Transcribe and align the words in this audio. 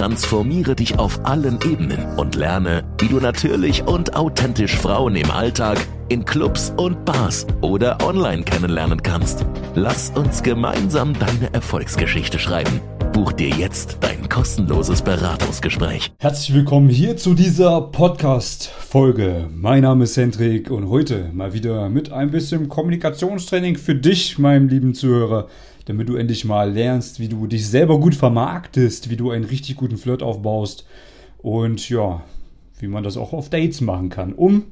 Transformiere 0.00 0.74
dich 0.74 0.98
auf 0.98 1.26
allen 1.26 1.58
Ebenen 1.62 2.16
und 2.16 2.34
lerne, 2.34 2.84
wie 3.00 3.08
du 3.08 3.20
natürlich 3.20 3.82
und 3.82 4.16
authentisch 4.16 4.74
Frauen 4.74 5.14
im 5.14 5.30
Alltag, 5.30 5.76
in 6.08 6.24
Clubs 6.24 6.72
und 6.78 7.04
Bars 7.04 7.46
oder 7.60 7.98
online 8.02 8.42
kennenlernen 8.44 9.02
kannst. 9.02 9.44
Lass 9.74 10.08
uns 10.08 10.42
gemeinsam 10.42 11.12
deine 11.18 11.52
Erfolgsgeschichte 11.52 12.38
schreiben. 12.38 12.80
Buch 13.20 13.32
dir 13.32 13.50
jetzt 13.50 13.98
dein 14.00 14.30
kostenloses 14.30 15.02
Beratungsgespräch. 15.02 16.10
Herzlich 16.18 16.54
willkommen 16.54 16.88
hier 16.88 17.18
zu 17.18 17.34
dieser 17.34 17.82
Podcast-Folge. 17.82 19.46
Mein 19.54 19.82
Name 19.82 20.04
ist 20.04 20.16
Hendrik 20.16 20.70
und 20.70 20.88
heute 20.88 21.28
mal 21.34 21.52
wieder 21.52 21.90
mit 21.90 22.10
ein 22.12 22.30
bisschen 22.30 22.70
Kommunikationstraining 22.70 23.76
für 23.76 23.94
dich, 23.94 24.38
meinem 24.38 24.68
lieben 24.68 24.94
Zuhörer, 24.94 25.48
damit 25.84 26.08
du 26.08 26.16
endlich 26.16 26.46
mal 26.46 26.72
lernst, 26.72 27.20
wie 27.20 27.28
du 27.28 27.46
dich 27.46 27.68
selber 27.68 28.00
gut 28.00 28.14
vermarktest, 28.14 29.10
wie 29.10 29.16
du 29.16 29.30
einen 29.30 29.44
richtig 29.44 29.76
guten 29.76 29.98
Flirt 29.98 30.22
aufbaust 30.22 30.86
und 31.36 31.90
ja, 31.90 32.22
wie 32.78 32.88
man 32.88 33.04
das 33.04 33.18
auch 33.18 33.34
auf 33.34 33.50
Dates 33.50 33.82
machen 33.82 34.08
kann, 34.08 34.32
um 34.32 34.64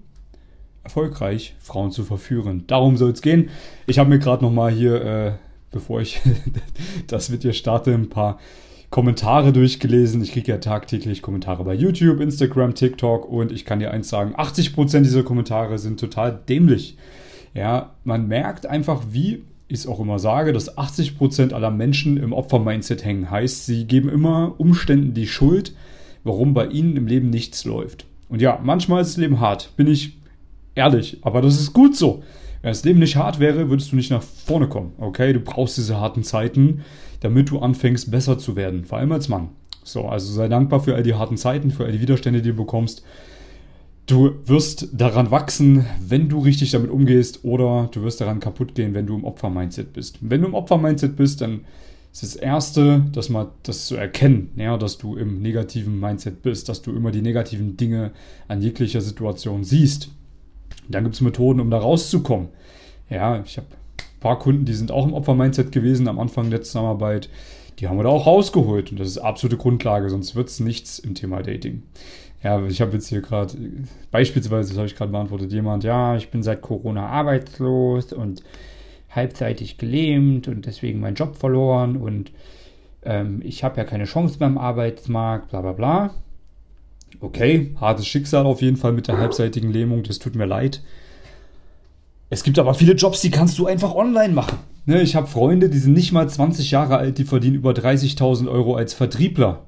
erfolgreich 0.84 1.54
Frauen 1.60 1.90
zu 1.90 2.02
verführen. 2.02 2.64
Darum 2.66 2.96
soll 2.96 3.10
es 3.10 3.20
gehen. 3.20 3.50
Ich 3.86 3.98
habe 3.98 4.08
mir 4.08 4.18
gerade 4.18 4.42
noch 4.42 4.52
mal 4.52 4.72
hier 4.72 5.04
äh, 5.04 5.32
bevor 5.70 6.00
ich 6.00 6.20
das 7.06 7.28
mit 7.28 7.42
dir 7.44 7.52
starte, 7.52 7.92
ein 7.92 8.08
paar 8.08 8.38
Kommentare 8.90 9.52
durchgelesen. 9.52 10.22
Ich 10.22 10.32
kriege 10.32 10.52
ja 10.52 10.58
tagtäglich 10.58 11.20
Kommentare 11.20 11.64
bei 11.64 11.74
YouTube, 11.74 12.20
Instagram, 12.20 12.74
TikTok 12.74 13.28
und 13.28 13.52
ich 13.52 13.64
kann 13.64 13.80
dir 13.80 13.90
eins 13.90 14.08
sagen, 14.08 14.34
80% 14.34 15.02
dieser 15.02 15.22
Kommentare 15.22 15.78
sind 15.78 16.00
total 16.00 16.38
dämlich. 16.48 16.96
Ja, 17.54 17.94
man 18.04 18.28
merkt 18.28 18.66
einfach, 18.66 19.02
wie 19.10 19.42
ich 19.68 19.80
es 19.80 19.86
auch 19.86 20.00
immer 20.00 20.18
sage, 20.18 20.54
dass 20.54 20.78
80% 20.78 21.52
aller 21.52 21.70
Menschen 21.70 22.16
im 22.16 22.32
Opfer-Mindset 22.32 23.04
hängen. 23.04 23.30
Heißt, 23.30 23.66
sie 23.66 23.84
geben 23.84 24.08
immer 24.08 24.54
Umständen 24.58 25.12
die 25.12 25.26
Schuld, 25.26 25.74
warum 26.24 26.54
bei 26.54 26.66
ihnen 26.66 26.96
im 26.96 27.06
Leben 27.06 27.28
nichts 27.28 27.64
läuft. 27.66 28.06
Und 28.30 28.40
ja, 28.40 28.58
manchmal 28.62 29.02
ist 29.02 29.10
das 29.10 29.16
Leben 29.18 29.40
hart, 29.40 29.76
bin 29.76 29.86
ich 29.86 30.16
ehrlich, 30.74 31.18
aber 31.22 31.42
das 31.42 31.60
ist 31.60 31.72
gut 31.74 31.96
so. 31.96 32.22
Wenn 32.62 32.70
das 32.70 32.84
Leben 32.84 32.98
nicht 32.98 33.16
hart 33.16 33.38
wäre, 33.38 33.70
würdest 33.70 33.92
du 33.92 33.96
nicht 33.96 34.10
nach 34.10 34.22
vorne 34.22 34.68
kommen. 34.68 34.92
Okay, 34.98 35.32
du 35.32 35.40
brauchst 35.40 35.76
diese 35.76 35.98
harten 36.00 36.24
Zeiten, 36.24 36.82
damit 37.20 37.50
du 37.50 37.58
anfängst, 37.58 38.10
besser 38.10 38.38
zu 38.38 38.56
werden. 38.56 38.84
Vor 38.84 38.98
allem 38.98 39.12
als 39.12 39.28
Mann. 39.28 39.50
So, 39.84 40.06
also 40.06 40.32
sei 40.32 40.48
dankbar 40.48 40.80
für 40.80 40.94
all 40.94 41.02
die 41.02 41.14
harten 41.14 41.36
Zeiten, 41.36 41.70
für 41.70 41.84
all 41.84 41.92
die 41.92 42.00
Widerstände, 42.00 42.42
die 42.42 42.50
du 42.50 42.56
bekommst. 42.56 43.02
Du 44.06 44.36
wirst 44.46 44.88
daran 44.92 45.30
wachsen, 45.30 45.84
wenn 46.06 46.28
du 46.28 46.40
richtig 46.40 46.70
damit 46.70 46.90
umgehst, 46.90 47.44
oder 47.44 47.88
du 47.92 48.02
wirst 48.02 48.20
daran 48.20 48.40
kaputt 48.40 48.74
gehen, 48.74 48.94
wenn 48.94 49.06
du 49.06 49.14
im 49.14 49.24
Opfer-Mindset 49.24 49.92
bist. 49.92 50.18
Wenn 50.20 50.40
du 50.40 50.48
im 50.48 50.54
Opfer-Mindset 50.54 51.14
bist, 51.14 51.42
dann 51.42 51.60
ist 52.12 52.22
das 52.22 52.36
Erste, 52.36 53.04
dass 53.12 53.28
man 53.28 53.48
das 53.64 53.86
zu 53.86 53.96
erkennen, 53.96 54.50
ja, 54.56 54.76
dass 54.78 54.98
du 54.98 55.16
im 55.16 55.42
negativen 55.42 56.00
Mindset 56.00 56.42
bist, 56.42 56.68
dass 56.68 56.82
du 56.82 56.92
immer 56.92 57.10
die 57.10 57.22
negativen 57.22 57.76
Dinge 57.76 58.12
an 58.48 58.62
jeglicher 58.62 59.02
Situation 59.02 59.62
siehst. 59.62 60.10
Dann 60.88 61.04
gibt 61.04 61.14
es 61.14 61.20
Methoden, 61.20 61.60
um 61.60 61.70
da 61.70 61.78
rauszukommen. 61.78 62.48
Ja, 63.10 63.40
ich 63.44 63.56
habe 63.56 63.68
ein 63.70 64.20
paar 64.20 64.38
Kunden, 64.38 64.64
die 64.64 64.74
sind 64.74 64.90
auch 64.90 65.06
im 65.06 65.14
Opfer-Mindset 65.14 65.72
gewesen 65.72 66.08
am 66.08 66.18
Anfang 66.18 66.50
der 66.50 66.62
Zusammenarbeit. 66.62 67.28
Die 67.78 67.88
haben 67.88 67.96
wir 67.96 68.04
da 68.04 68.10
auch 68.10 68.26
rausgeholt 68.26 68.90
und 68.90 68.98
das 68.98 69.08
ist 69.08 69.18
absolute 69.18 69.56
Grundlage, 69.56 70.10
sonst 70.10 70.34
wird 70.34 70.48
es 70.48 70.60
nichts 70.60 70.98
im 70.98 71.14
Thema 71.14 71.42
Dating. 71.42 71.82
Ja, 72.42 72.64
ich 72.66 72.80
habe 72.80 72.92
jetzt 72.92 73.08
hier 73.08 73.20
gerade, 73.20 73.54
beispielsweise, 74.10 74.70
das 74.70 74.78
habe 74.78 74.86
ich 74.86 74.96
gerade 74.96 75.12
beantwortet, 75.12 75.52
jemand, 75.52 75.84
ja, 75.84 76.16
ich 76.16 76.30
bin 76.30 76.42
seit 76.42 76.60
Corona 76.60 77.06
arbeitslos 77.06 78.12
und 78.12 78.42
halbseitig 79.10 79.78
gelähmt 79.78 80.48
und 80.48 80.66
deswegen 80.66 81.00
meinen 81.00 81.14
Job 81.14 81.36
verloren 81.36 81.96
und 81.96 82.32
ähm, 83.02 83.40
ich 83.44 83.64
habe 83.64 83.76
ja 83.78 83.84
keine 83.84 84.04
Chance 84.04 84.38
beim 84.38 84.58
Arbeitsmarkt, 84.58 85.50
bla 85.50 85.62
bla 85.62 85.72
bla. 85.72 86.14
Okay, 87.20 87.74
hartes 87.80 88.06
Schicksal 88.06 88.46
auf 88.46 88.62
jeden 88.62 88.76
Fall 88.76 88.92
mit 88.92 89.08
der 89.08 89.18
halbseitigen 89.18 89.72
Lähmung, 89.72 90.02
das 90.02 90.18
tut 90.18 90.34
mir 90.34 90.46
leid. 90.46 90.82
Es 92.30 92.42
gibt 92.42 92.58
aber 92.58 92.74
viele 92.74 92.92
Jobs, 92.92 93.20
die 93.20 93.30
kannst 93.30 93.58
du 93.58 93.66
einfach 93.66 93.94
online 93.94 94.34
machen. 94.34 94.58
Ne, 94.86 95.02
ich 95.02 95.16
habe 95.16 95.26
Freunde, 95.26 95.68
die 95.68 95.78
sind 95.78 95.94
nicht 95.94 96.12
mal 96.12 96.28
20 96.28 96.70
Jahre 96.70 96.96
alt, 96.96 97.18
die 97.18 97.24
verdienen 97.24 97.56
über 97.56 97.72
30.000 97.72 98.48
Euro 98.48 98.74
als 98.74 98.94
Vertriebler. 98.94 99.64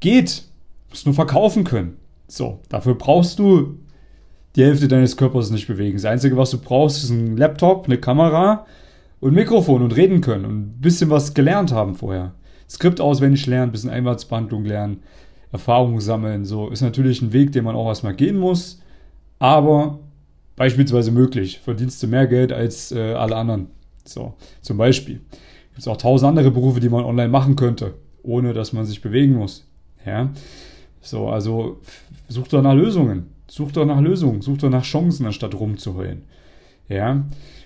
Geht, 0.00 0.44
musst 0.90 1.06
nur 1.06 1.14
verkaufen 1.14 1.64
können. 1.64 1.96
So, 2.28 2.60
dafür 2.68 2.96
brauchst 2.96 3.38
du 3.38 3.78
die 4.56 4.64
Hälfte 4.64 4.88
deines 4.88 5.16
Körpers 5.16 5.50
nicht 5.50 5.66
bewegen. 5.66 5.96
Das 5.96 6.04
Einzige, 6.04 6.36
was 6.36 6.50
du 6.50 6.58
brauchst, 6.58 7.04
ist 7.04 7.10
ein 7.10 7.36
Laptop, 7.36 7.86
eine 7.86 7.98
Kamera 7.98 8.66
und 9.20 9.34
Mikrofon 9.34 9.82
und 9.82 9.96
reden 9.96 10.20
können 10.20 10.44
und 10.44 10.58
ein 10.58 10.80
bisschen 10.80 11.10
was 11.10 11.34
gelernt 11.34 11.72
haben 11.72 11.94
vorher. 11.94 12.34
Skript 12.68 13.00
auswendig 13.00 13.46
lernen, 13.46 13.70
ein 13.70 13.72
bisschen 13.72 13.90
Einwärtsbehandlung 13.90 14.64
lernen, 14.64 15.02
Erfahrung 15.56 16.00
sammeln. 16.00 16.44
So 16.44 16.68
ist 16.68 16.82
natürlich 16.82 17.22
ein 17.22 17.32
Weg, 17.32 17.52
den 17.52 17.64
man 17.64 17.74
auch 17.74 17.88
erstmal 17.88 18.14
gehen 18.14 18.36
muss, 18.36 18.80
aber 19.38 19.98
beispielsweise 20.54 21.10
möglich. 21.10 21.60
Verdienst 21.60 22.02
du 22.02 22.06
mehr 22.06 22.26
Geld 22.26 22.52
als 22.52 22.92
äh, 22.92 23.14
alle 23.14 23.36
anderen. 23.36 23.68
So, 24.04 24.34
zum 24.60 24.76
Beispiel. 24.76 25.16
Gibt 25.16 25.78
es 25.78 25.88
auch 25.88 25.96
tausend 25.96 26.28
andere 26.28 26.50
Berufe, 26.50 26.80
die 26.80 26.88
man 26.88 27.04
online 27.04 27.28
machen 27.28 27.56
könnte, 27.56 27.94
ohne 28.22 28.52
dass 28.52 28.72
man 28.72 28.84
sich 28.84 29.00
bewegen 29.02 29.34
muss. 29.34 29.66
Ja. 30.04 30.30
So, 31.00 31.28
also 31.28 31.80
such 32.28 32.48
doch 32.48 32.62
nach 32.62 32.74
Lösungen. 32.74 33.26
Such 33.48 33.72
doch 33.72 33.86
nach 33.86 34.00
Lösungen. 34.00 34.42
Such 34.42 34.58
doch 34.58 34.70
nach 34.70 34.84
Chancen, 34.84 35.26
anstatt 35.26 35.54
rumzuheulen. 35.54 36.22
Ja. 36.88 37.24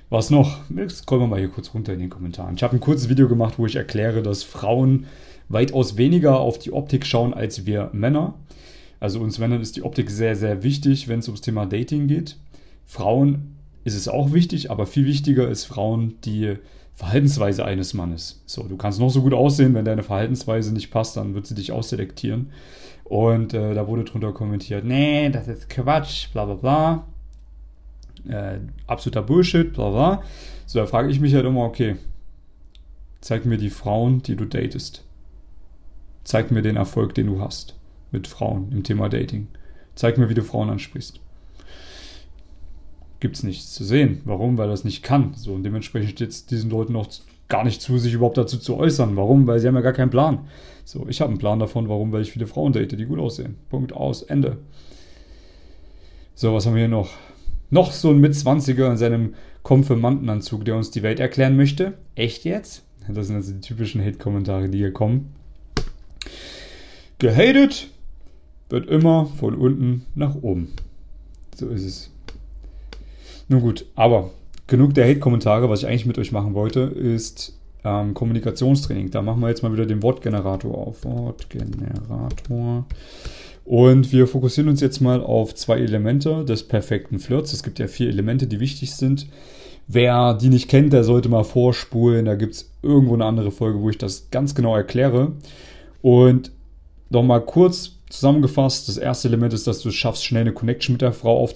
Was 0.08 0.30
noch? 0.30 0.58
Jetzt 0.74 1.06
kommen 1.06 1.22
wir 1.22 1.26
mal 1.28 1.38
hier 1.38 1.50
kurz 1.50 1.72
runter 1.72 1.92
in 1.92 2.00
den 2.00 2.10
Kommentaren. 2.10 2.56
Ich 2.56 2.62
habe 2.62 2.76
ein 2.76 2.80
kurzes 2.80 3.08
Video 3.08 3.28
gemacht, 3.28 3.54
wo 3.58 3.66
ich 3.66 3.76
erkläre, 3.76 4.22
dass 4.22 4.42
Frauen 4.42 5.06
weitaus 5.50 5.98
weniger 5.98 6.40
auf 6.40 6.58
die 6.58 6.72
Optik 6.72 7.04
schauen 7.04 7.34
als 7.34 7.66
wir 7.66 7.90
Männer. 7.92 8.34
Also 9.00 9.20
uns 9.20 9.38
Männern 9.38 9.60
ist 9.60 9.76
die 9.76 9.82
Optik 9.82 10.10
sehr, 10.10 10.36
sehr 10.36 10.62
wichtig, 10.62 11.08
wenn 11.08 11.18
es 11.18 11.28
ums 11.28 11.42
Thema 11.42 11.66
Dating 11.66 12.06
geht. 12.06 12.36
Frauen 12.86 13.56
ist 13.84 13.96
es 13.96 14.08
auch 14.08 14.32
wichtig, 14.32 14.70
aber 14.70 14.86
viel 14.86 15.06
wichtiger 15.06 15.48
ist 15.48 15.64
Frauen 15.64 16.14
die 16.24 16.56
Verhaltensweise 16.94 17.64
eines 17.64 17.94
Mannes. 17.94 18.42
So, 18.46 18.64
du 18.64 18.76
kannst 18.76 19.00
noch 19.00 19.10
so 19.10 19.22
gut 19.22 19.32
aussehen, 19.32 19.74
wenn 19.74 19.84
deine 19.84 20.02
Verhaltensweise 20.02 20.72
nicht 20.72 20.90
passt, 20.90 21.16
dann 21.16 21.34
wird 21.34 21.46
sie 21.46 21.54
dich 21.54 21.72
ausselektieren. 21.72 22.50
Und 23.04 23.54
äh, 23.54 23.74
da 23.74 23.88
wurde 23.88 24.04
drunter 24.04 24.32
kommentiert, 24.32 24.84
nee, 24.84 25.30
das 25.30 25.48
ist 25.48 25.68
Quatsch, 25.68 26.30
bla 26.32 26.44
bla 26.44 26.54
bla. 26.54 27.06
Äh, 28.28 28.60
absoluter 28.86 29.22
Bullshit, 29.22 29.72
bla 29.72 29.90
bla. 29.90 30.22
So, 30.66 30.78
da 30.78 30.86
frage 30.86 31.10
ich 31.10 31.20
mich 31.20 31.34
halt 31.34 31.46
immer, 31.46 31.64
okay, 31.64 31.96
zeig 33.20 33.46
mir 33.46 33.56
die 33.56 33.70
Frauen, 33.70 34.22
die 34.22 34.36
du 34.36 34.44
datest. 34.44 35.02
Zeig 36.30 36.52
mir 36.52 36.62
den 36.62 36.76
Erfolg, 36.76 37.12
den 37.16 37.26
du 37.26 37.40
hast 37.40 37.74
mit 38.12 38.28
Frauen 38.28 38.70
im 38.70 38.84
Thema 38.84 39.08
Dating. 39.08 39.48
Zeig 39.96 40.16
mir, 40.16 40.28
wie 40.28 40.34
du 40.34 40.44
Frauen 40.44 40.70
ansprichst. 40.70 41.18
Gibt 43.18 43.34
es 43.34 43.42
nichts 43.42 43.74
zu 43.74 43.82
sehen. 43.82 44.20
Warum? 44.26 44.56
Weil 44.56 44.68
das 44.68 44.84
nicht 44.84 45.02
kann. 45.02 45.34
So, 45.34 45.54
und 45.54 45.64
dementsprechend 45.64 46.10
steht 46.12 46.30
es 46.30 46.46
diesen 46.46 46.70
Leuten 46.70 46.94
auch 46.94 47.08
gar 47.48 47.64
nicht 47.64 47.82
zu, 47.82 47.98
sich 47.98 48.12
überhaupt 48.14 48.38
dazu 48.38 48.58
zu 48.58 48.76
äußern. 48.76 49.16
Warum? 49.16 49.48
Weil 49.48 49.58
sie 49.58 49.66
haben 49.66 49.74
ja 49.74 49.80
gar 49.80 49.92
keinen 49.92 50.12
Plan. 50.12 50.46
So, 50.84 51.04
ich 51.08 51.20
habe 51.20 51.30
einen 51.30 51.40
Plan 51.40 51.58
davon, 51.58 51.88
warum, 51.88 52.12
weil 52.12 52.22
ich 52.22 52.30
viele 52.30 52.46
Frauen 52.46 52.72
date, 52.72 52.96
die 52.96 53.06
gut 53.06 53.18
aussehen. 53.18 53.56
Punkt 53.68 53.92
aus, 53.92 54.22
Ende. 54.22 54.58
So, 56.36 56.54
was 56.54 56.64
haben 56.64 56.74
wir 56.74 56.82
hier 56.82 56.88
noch? 56.88 57.10
Noch 57.70 57.90
so 57.90 58.10
ein 58.10 58.20
Mitzwanziger 58.20 58.88
in 58.88 58.98
seinem 58.98 59.34
Konfirmandenanzug, 59.64 60.64
der 60.64 60.76
uns 60.76 60.92
die 60.92 61.02
Welt 61.02 61.18
erklären 61.18 61.56
möchte. 61.56 61.94
Echt 62.14 62.44
jetzt? 62.44 62.84
Das 63.08 63.26
sind 63.26 63.34
also 63.34 63.52
die 63.52 63.60
typischen 63.62 64.00
Hate-Kommentare, 64.00 64.68
die 64.68 64.78
hier 64.78 64.92
kommen. 64.92 65.34
Gehatet 67.20 67.88
wird 68.70 68.88
immer 68.88 69.26
von 69.26 69.54
unten 69.54 70.06
nach 70.14 70.36
oben. 70.40 70.72
So 71.54 71.68
ist 71.68 71.84
es. 71.84 72.10
Nun 73.46 73.60
gut, 73.60 73.84
aber 73.94 74.30
genug 74.66 74.94
der 74.94 75.06
Hate-Kommentare. 75.06 75.68
Was 75.68 75.80
ich 75.82 75.86
eigentlich 75.86 76.06
mit 76.06 76.16
euch 76.16 76.32
machen 76.32 76.54
wollte, 76.54 76.80
ist 76.80 77.58
ähm, 77.84 78.14
Kommunikationstraining. 78.14 79.10
Da 79.10 79.20
machen 79.20 79.42
wir 79.42 79.50
jetzt 79.50 79.62
mal 79.62 79.70
wieder 79.70 79.84
den 79.84 80.02
Wortgenerator 80.02 80.74
auf. 80.74 81.04
Wortgenerator. 81.04 82.86
Und 83.66 84.12
wir 84.12 84.26
fokussieren 84.26 84.70
uns 84.70 84.80
jetzt 84.80 85.00
mal 85.00 85.20
auf 85.20 85.54
zwei 85.54 85.76
Elemente 85.76 86.46
des 86.46 86.66
perfekten 86.66 87.18
Flirts. 87.18 87.52
Es 87.52 87.62
gibt 87.62 87.78
ja 87.78 87.86
vier 87.86 88.08
Elemente, 88.08 88.46
die 88.46 88.60
wichtig 88.60 88.94
sind. 88.94 89.26
Wer 89.86 90.32
die 90.32 90.48
nicht 90.48 90.70
kennt, 90.70 90.94
der 90.94 91.04
sollte 91.04 91.28
mal 91.28 91.44
vorspulen. 91.44 92.24
Da 92.24 92.34
gibt 92.34 92.54
es 92.54 92.70
irgendwo 92.82 93.12
eine 93.12 93.26
andere 93.26 93.50
Folge, 93.50 93.82
wo 93.82 93.90
ich 93.90 93.98
das 93.98 94.30
ganz 94.30 94.54
genau 94.54 94.74
erkläre. 94.74 95.32
Und 96.00 96.52
nochmal 97.10 97.44
kurz 97.44 97.96
zusammengefasst, 98.08 98.88
das 98.88 98.96
erste 98.96 99.28
Element 99.28 99.52
ist, 99.52 99.66
dass 99.66 99.80
du 99.80 99.90
es 99.90 99.94
schaffst, 99.94 100.24
schnell 100.24 100.42
eine 100.42 100.52
Connection 100.52 100.94
mit 100.94 101.02
der 101.02 101.12
Frau 101.12 101.48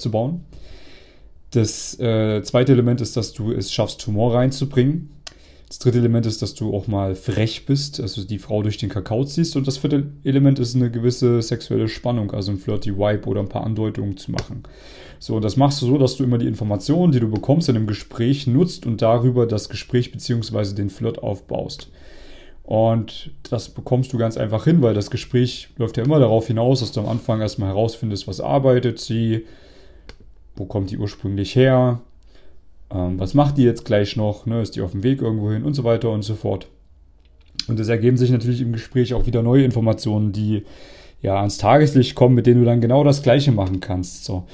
Das 1.50 1.98
äh, 1.98 2.42
zweite 2.42 2.72
Element 2.72 3.00
ist, 3.00 3.16
dass 3.16 3.32
du 3.32 3.52
es 3.52 3.72
schaffst, 3.72 4.06
Humor 4.06 4.34
reinzubringen. 4.34 5.10
Das 5.68 5.78
dritte 5.80 5.98
Element 5.98 6.26
ist, 6.26 6.40
dass 6.42 6.54
du 6.54 6.72
auch 6.72 6.86
mal 6.86 7.16
frech 7.16 7.66
bist, 7.66 7.98
also 7.98 8.22
die 8.22 8.38
Frau 8.38 8.62
durch 8.62 8.76
den 8.76 8.90
Kakao 8.90 9.24
ziehst. 9.24 9.56
Und 9.56 9.66
das 9.66 9.78
vierte 9.78 10.06
Element 10.22 10.60
ist 10.60 10.76
eine 10.76 10.90
gewisse 10.90 11.42
sexuelle 11.42 11.88
Spannung, 11.88 12.30
also 12.30 12.52
ein 12.52 12.58
flirty 12.58 12.96
Vibe 12.96 13.26
oder 13.26 13.40
ein 13.40 13.48
paar 13.48 13.64
Andeutungen 13.64 14.16
zu 14.16 14.30
machen. 14.30 14.62
So, 15.18 15.34
und 15.34 15.42
das 15.42 15.56
machst 15.56 15.82
du 15.82 15.86
so, 15.86 15.98
dass 15.98 16.16
du 16.16 16.22
immer 16.22 16.38
die 16.38 16.46
Informationen, 16.46 17.10
die 17.10 17.18
du 17.18 17.28
bekommst 17.28 17.68
in 17.68 17.76
einem 17.76 17.86
Gespräch, 17.86 18.46
nutzt 18.46 18.86
und 18.86 19.02
darüber 19.02 19.46
das 19.46 19.68
Gespräch 19.68 20.12
bzw. 20.12 20.74
den 20.74 20.90
Flirt 20.90 21.22
aufbaust. 21.22 21.88
Und 22.64 23.30
das 23.50 23.68
bekommst 23.68 24.12
du 24.12 24.18
ganz 24.18 24.38
einfach 24.38 24.64
hin, 24.64 24.80
weil 24.80 24.94
das 24.94 25.10
Gespräch 25.10 25.68
läuft 25.76 25.98
ja 25.98 26.02
immer 26.02 26.18
darauf 26.18 26.46
hinaus, 26.46 26.80
dass 26.80 26.92
du 26.92 27.00
am 27.00 27.08
Anfang 27.08 27.40
erstmal 27.42 27.68
herausfindest, 27.68 28.26
was 28.26 28.40
arbeitet 28.40 28.98
sie, 28.98 29.44
wo 30.56 30.64
kommt 30.64 30.90
die 30.90 30.96
ursprünglich 30.96 31.54
her, 31.56 32.00
ähm, 32.90 33.18
was 33.18 33.34
macht 33.34 33.58
die 33.58 33.64
jetzt 33.64 33.84
gleich 33.84 34.16
noch, 34.16 34.46
ne? 34.46 34.62
ist 34.62 34.76
die 34.76 34.80
auf 34.80 34.92
dem 34.92 35.02
Weg 35.02 35.20
irgendwo 35.20 35.52
hin 35.52 35.64
und 35.64 35.74
so 35.74 35.84
weiter 35.84 36.10
und 36.10 36.22
so 36.22 36.34
fort. 36.34 36.68
Und 37.68 37.78
es 37.78 37.88
ergeben 37.88 38.16
sich 38.16 38.30
natürlich 38.30 38.62
im 38.62 38.72
Gespräch 38.72 39.12
auch 39.12 39.26
wieder 39.26 39.42
neue 39.42 39.64
Informationen, 39.64 40.32
die 40.32 40.64
ja 41.24 41.38
ans 41.38 41.58
Tageslicht 41.58 42.14
kommen, 42.14 42.34
mit 42.34 42.46
denen 42.46 42.60
du 42.60 42.66
dann 42.66 42.80
genau 42.80 43.02
das 43.02 43.22
Gleiche 43.22 43.50
machen 43.50 43.80
kannst. 43.80 44.24
So. 44.24 44.44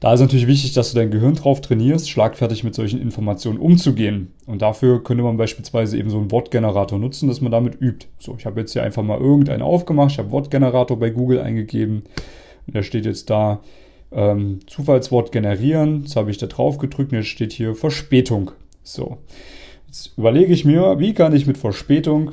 Da 0.00 0.12
ist 0.12 0.20
natürlich 0.20 0.46
wichtig, 0.46 0.74
dass 0.74 0.92
du 0.92 0.98
dein 0.98 1.10
Gehirn 1.10 1.34
drauf 1.34 1.60
trainierst, 1.60 2.08
schlagfertig 2.08 2.62
mit 2.62 2.74
solchen 2.74 3.00
Informationen 3.00 3.58
umzugehen. 3.58 4.32
Und 4.46 4.62
dafür 4.62 5.02
könnte 5.02 5.24
man 5.24 5.38
beispielsweise 5.38 5.98
eben 5.98 6.10
so 6.10 6.18
einen 6.18 6.30
Wortgenerator 6.30 6.98
nutzen, 6.98 7.28
dass 7.28 7.40
man 7.40 7.50
damit 7.50 7.80
übt. 7.80 8.06
So, 8.18 8.36
ich 8.38 8.46
habe 8.46 8.60
jetzt 8.60 8.74
hier 8.74 8.84
einfach 8.84 9.02
mal 9.02 9.18
irgendeinen 9.18 9.62
aufgemacht, 9.62 10.12
ich 10.12 10.18
habe 10.18 10.30
Wortgenerator 10.30 10.98
bei 10.98 11.10
Google 11.10 11.40
eingegeben 11.40 12.02
und 12.66 12.76
da 12.76 12.82
steht 12.82 13.06
jetzt 13.06 13.30
da 13.30 13.60
ähm, 14.12 14.60
Zufallswort 14.66 15.32
generieren. 15.32 16.02
Jetzt 16.02 16.14
habe 16.14 16.30
ich 16.30 16.38
da 16.38 16.46
drauf 16.46 16.78
gedrückt 16.78 17.10
und 17.10 17.18
jetzt 17.18 17.28
steht 17.28 17.52
hier 17.52 17.74
Verspätung. 17.74 18.52
So, 18.84 19.16
jetzt 19.88 20.12
überlege 20.16 20.52
ich 20.52 20.64
mir, 20.64 21.00
wie 21.00 21.14
kann 21.14 21.34
ich 21.34 21.46
mit 21.46 21.58
Verspätung 21.58 22.32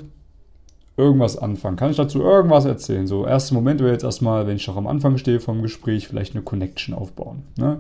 irgendwas 0.97 1.37
anfangen? 1.37 1.75
Kann 1.75 1.91
ich 1.91 1.97
dazu 1.97 2.21
irgendwas 2.21 2.65
erzählen? 2.65 3.07
So, 3.07 3.25
erster 3.25 3.53
Moment 3.55 3.81
wäre 3.81 3.91
jetzt 3.91 4.03
erstmal, 4.03 4.47
wenn 4.47 4.55
ich 4.55 4.67
noch 4.67 4.77
am 4.77 4.87
Anfang 4.87 5.17
stehe 5.17 5.39
vom 5.39 5.61
Gespräch, 5.61 6.07
vielleicht 6.07 6.35
eine 6.35 6.43
Connection 6.43 6.95
aufbauen. 6.95 7.43
Ne? 7.57 7.79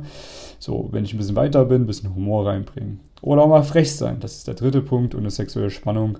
So, 0.59 0.89
wenn 0.91 1.05
ich 1.05 1.13
ein 1.13 1.17
bisschen 1.17 1.35
weiter 1.35 1.65
bin, 1.65 1.83
ein 1.83 1.87
bisschen 1.87 2.13
Humor 2.13 2.47
reinbringen. 2.47 2.99
Oder 3.21 3.43
auch 3.43 3.47
mal 3.47 3.63
frech 3.63 3.95
sein, 3.95 4.19
das 4.19 4.37
ist 4.37 4.47
der 4.47 4.55
dritte 4.55 4.81
Punkt 4.81 5.15
und 5.15 5.21
eine 5.21 5.31
sexuelle 5.31 5.69
Spannung 5.69 6.17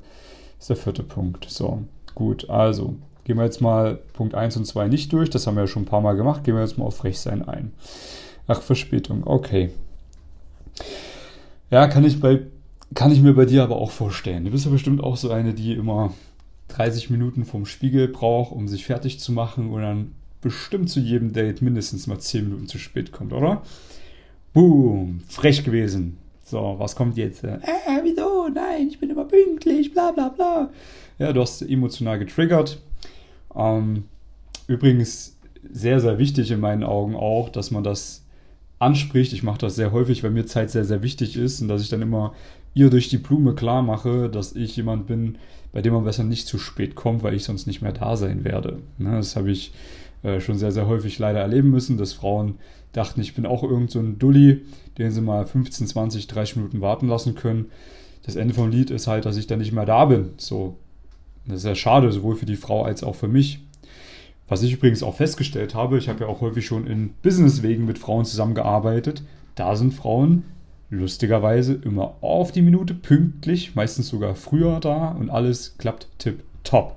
ist 0.59 0.69
der 0.69 0.77
vierte 0.77 1.03
Punkt. 1.03 1.45
So, 1.49 1.83
gut, 2.15 2.49
also 2.49 2.95
gehen 3.25 3.37
wir 3.37 3.43
jetzt 3.43 3.61
mal 3.61 3.99
Punkt 4.13 4.33
1 4.33 4.55
und 4.57 4.65
2 4.65 4.87
nicht 4.87 5.11
durch, 5.11 5.29
das 5.29 5.45
haben 5.45 5.55
wir 5.55 5.63
ja 5.63 5.67
schon 5.67 5.83
ein 5.83 5.87
paar 5.87 6.01
Mal 6.01 6.15
gemacht, 6.15 6.43
gehen 6.43 6.55
wir 6.55 6.61
jetzt 6.61 6.77
mal 6.77 6.85
auf 6.85 6.97
frech 6.97 7.19
sein 7.19 7.47
ein. 7.47 7.73
Ach, 8.47 8.61
Verspätung, 8.61 9.23
okay. 9.25 9.71
Ja, 11.71 11.87
kann 11.87 12.05
ich 12.05 12.19
bei 12.19 12.41
kann 12.93 13.11
ich 13.11 13.21
mir 13.21 13.33
bei 13.33 13.45
dir 13.45 13.63
aber 13.63 13.77
auch 13.77 13.91
vorstellen. 13.91 14.45
Du 14.45 14.51
bist 14.51 14.65
ja 14.65 14.71
bestimmt 14.71 15.03
auch 15.03 15.17
so 15.17 15.31
eine, 15.31 15.53
die 15.53 15.73
immer 15.73 16.13
30 16.69 17.09
Minuten 17.09 17.45
vom 17.45 17.65
Spiegel 17.65 18.07
braucht, 18.07 18.51
um 18.51 18.67
sich 18.67 18.85
fertig 18.85 19.19
zu 19.19 19.31
machen 19.31 19.69
und 19.71 19.81
dann 19.81 20.11
bestimmt 20.41 20.89
zu 20.89 20.99
jedem 20.99 21.33
Date 21.33 21.61
mindestens 21.61 22.07
mal 22.07 22.19
10 22.19 22.45
Minuten 22.45 22.67
zu 22.67 22.77
spät 22.77 23.11
kommt, 23.11 23.33
oder? 23.33 23.63
Boom, 24.53 25.21
frech 25.27 25.63
gewesen. 25.63 26.17
So, 26.43 26.75
was 26.77 26.95
kommt 26.95 27.17
jetzt? 27.17 27.43
Äh, 27.43 27.59
wieso? 28.03 28.47
Nein, 28.53 28.87
ich 28.87 28.99
bin 28.99 29.09
immer 29.09 29.25
pünktlich, 29.25 29.91
bla 29.91 30.11
bla 30.11 30.29
bla. 30.29 30.69
Ja, 31.17 31.33
du 31.33 31.41
hast 31.41 31.61
emotional 31.63 32.19
getriggert. 32.19 32.79
Ähm, 33.55 34.03
übrigens 34.67 35.37
sehr, 35.71 35.99
sehr 35.99 36.19
wichtig 36.19 36.51
in 36.51 36.59
meinen 36.59 36.83
Augen 36.83 37.15
auch, 37.15 37.49
dass 37.49 37.71
man 37.71 37.83
das 37.83 38.23
anspricht. 38.79 39.33
Ich 39.33 39.43
mache 39.43 39.57
das 39.57 39.75
sehr 39.75 39.91
häufig, 39.91 40.23
weil 40.23 40.31
mir 40.31 40.45
Zeit 40.45 40.69
sehr, 40.69 40.85
sehr 40.85 41.01
wichtig 41.01 41.37
ist 41.37 41.61
und 41.61 41.67
dass 41.67 41.81
ich 41.81 41.89
dann 41.89 42.01
immer 42.01 42.33
ihr 42.75 42.91
durch 42.91 43.09
die 43.09 43.17
Blume 43.17 43.55
klar 43.55 43.81
mache, 43.81 44.29
dass 44.29 44.53
ich 44.55 44.75
jemand 44.75 45.07
bin, 45.07 45.39
bei 45.71 45.81
dem 45.81 45.93
man 45.93 46.03
besser 46.03 46.23
nicht 46.23 46.47
zu 46.47 46.59
spät 46.59 46.93
kommt, 46.93 47.23
weil 47.23 47.33
ich 47.33 47.43
sonst 47.43 47.65
nicht 47.65 47.81
mehr 47.81 47.93
da 47.93 48.15
sein 48.15 48.43
werde. 48.43 48.79
Ne, 48.99 49.11
das 49.11 49.35
habe 49.35 49.49
ich 49.49 49.73
äh, 50.21 50.39
schon 50.39 50.57
sehr, 50.57 50.71
sehr 50.71 50.87
häufig 50.87 51.17
leider 51.17 51.39
erleben 51.39 51.71
müssen, 51.71 51.97
dass 51.97 52.13
Frauen 52.13 52.55
dachten, 52.91 53.21
ich 53.21 53.33
bin 53.33 53.45
auch 53.45 53.63
irgend 53.63 53.91
so 53.91 53.99
ein 53.99 54.19
Dulli, 54.19 54.61
den 54.97 55.11
sie 55.11 55.21
mal 55.21 55.45
15, 55.45 55.87
20, 55.87 56.27
30 56.27 56.57
Minuten 56.57 56.81
warten 56.81 57.07
lassen 57.07 57.35
können. 57.35 57.71
Das 58.23 58.35
Ende 58.35 58.53
vom 58.53 58.69
Lied 58.69 58.89
ist 58.89 59.07
halt, 59.07 59.25
dass 59.25 59.37
ich 59.37 59.47
dann 59.47 59.59
nicht 59.59 59.71
mehr 59.71 59.85
da 59.85 60.05
bin. 60.05 60.29
So, 60.37 60.77
das 61.45 61.59
ist 61.59 61.65
ja 61.65 61.75
schade, 61.75 62.11
sowohl 62.11 62.35
für 62.35 62.45
die 62.45 62.55
Frau 62.55 62.83
als 62.83 63.03
auch 63.03 63.15
für 63.15 63.27
mich. 63.27 63.59
Was 64.47 64.63
ich 64.63 64.73
übrigens 64.73 65.03
auch 65.03 65.15
festgestellt 65.15 65.75
habe, 65.75 65.97
ich 65.97 66.07
habe 66.07 66.21
ja 66.21 66.27
auch 66.27 66.41
häufig 66.41 66.65
schon 66.65 66.87
in 66.87 67.13
Businesswegen 67.21 67.85
mit 67.85 67.97
Frauen 67.97 68.25
zusammengearbeitet. 68.25 69.23
Da 69.55 69.75
sind 69.75 69.93
Frauen 69.93 70.43
lustigerweise 70.89 71.73
immer 71.73 72.15
auf 72.21 72.51
die 72.51 72.61
Minute 72.61 72.93
pünktlich, 72.93 73.75
meistens 73.75 74.07
sogar 74.07 74.35
früher 74.35 74.79
da 74.79 75.09
und 75.09 75.29
alles 75.29 75.77
klappt 75.77 76.07
tipp 76.19 76.43
top. 76.63 76.95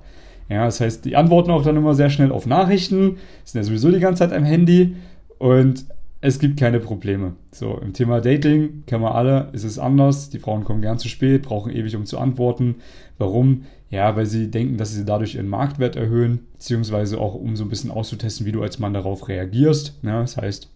Ja, 0.49 0.65
das 0.65 0.81
heißt, 0.81 1.05
die 1.05 1.15
antworten 1.15 1.51
auch 1.51 1.63
dann 1.63 1.77
immer 1.77 1.93
sehr 1.93 2.09
schnell 2.09 2.31
auf 2.31 2.47
Nachrichten, 2.47 3.17
sind 3.43 3.59
ja 3.59 3.63
sowieso 3.63 3.91
die 3.91 3.99
ganze 3.99 4.19
Zeit 4.19 4.33
am 4.35 4.43
Handy 4.43 4.95
und 5.37 5.85
es 6.21 6.39
gibt 6.39 6.59
keine 6.59 6.79
Probleme. 6.79 7.33
So, 7.51 7.77
im 7.77 7.93
Thema 7.93 8.19
Dating 8.19 8.83
kennen 8.85 9.03
wir 9.03 9.15
alle, 9.15 9.49
ist 9.53 9.63
es 9.63 9.79
anders. 9.79 10.29
Die 10.29 10.39
Frauen 10.39 10.65
kommen 10.65 10.81
gern 10.81 10.99
zu 10.99 11.07
spät, 11.07 11.43
brauchen 11.43 11.71
ewig, 11.71 11.95
um 11.95 12.05
zu 12.05 12.17
antworten. 12.19 12.75
Warum? 13.17 13.63
Ja, 13.89 14.15
weil 14.15 14.25
sie 14.25 14.51
denken, 14.51 14.77
dass 14.77 14.93
sie 14.93 15.05
dadurch 15.05 15.35
ihren 15.35 15.47
Marktwert 15.47 15.95
erhöhen, 15.95 16.41
beziehungsweise 16.53 17.19
auch 17.19 17.35
um 17.35 17.55
so 17.55 17.63
ein 17.63 17.69
bisschen 17.69 17.89
auszutesten, 17.89 18.45
wie 18.45 18.51
du 18.51 18.61
als 18.61 18.79
Mann 18.79 18.93
darauf 18.93 19.29
reagierst. 19.29 19.97
Ja, 20.03 20.19
das 20.21 20.35
heißt, 20.35 20.69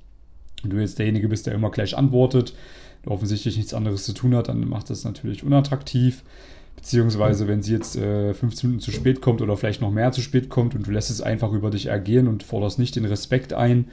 du 0.64 0.78
jetzt 0.78 0.98
derjenige 0.98 1.28
bist, 1.28 1.46
der 1.46 1.54
immer 1.54 1.72
gleich 1.72 1.98
antwortet, 1.98 2.56
offensichtlich 3.06 3.58
nichts 3.58 3.74
anderes 3.74 4.06
zu 4.06 4.14
tun 4.14 4.36
hat, 4.36 4.50
dann 4.50 4.68
macht 4.68 4.90
das 4.90 5.04
natürlich 5.04 5.44
unattraktiv. 5.44 6.24
Beziehungsweise, 6.76 7.48
wenn 7.48 7.62
sie 7.62 7.74
jetzt 7.74 7.96
äh, 7.96 8.34
15 8.34 8.70
Minuten 8.70 8.84
zu 8.84 8.92
spät 8.92 9.22
kommt 9.22 9.42
oder 9.42 9.56
vielleicht 9.56 9.82
noch 9.82 9.92
mehr 9.92 10.12
zu 10.12 10.22
spät 10.22 10.50
kommt 10.50 10.76
und 10.76 10.86
du 10.86 10.92
lässt 10.92 11.10
es 11.10 11.22
einfach 11.22 11.52
über 11.54 11.70
dich 11.70 11.86
ergehen 11.86 12.28
und 12.28 12.44
forderst 12.44 12.80
nicht 12.80 12.96
den 12.96 13.06
Respekt 13.06 13.54
ein, 13.54 13.86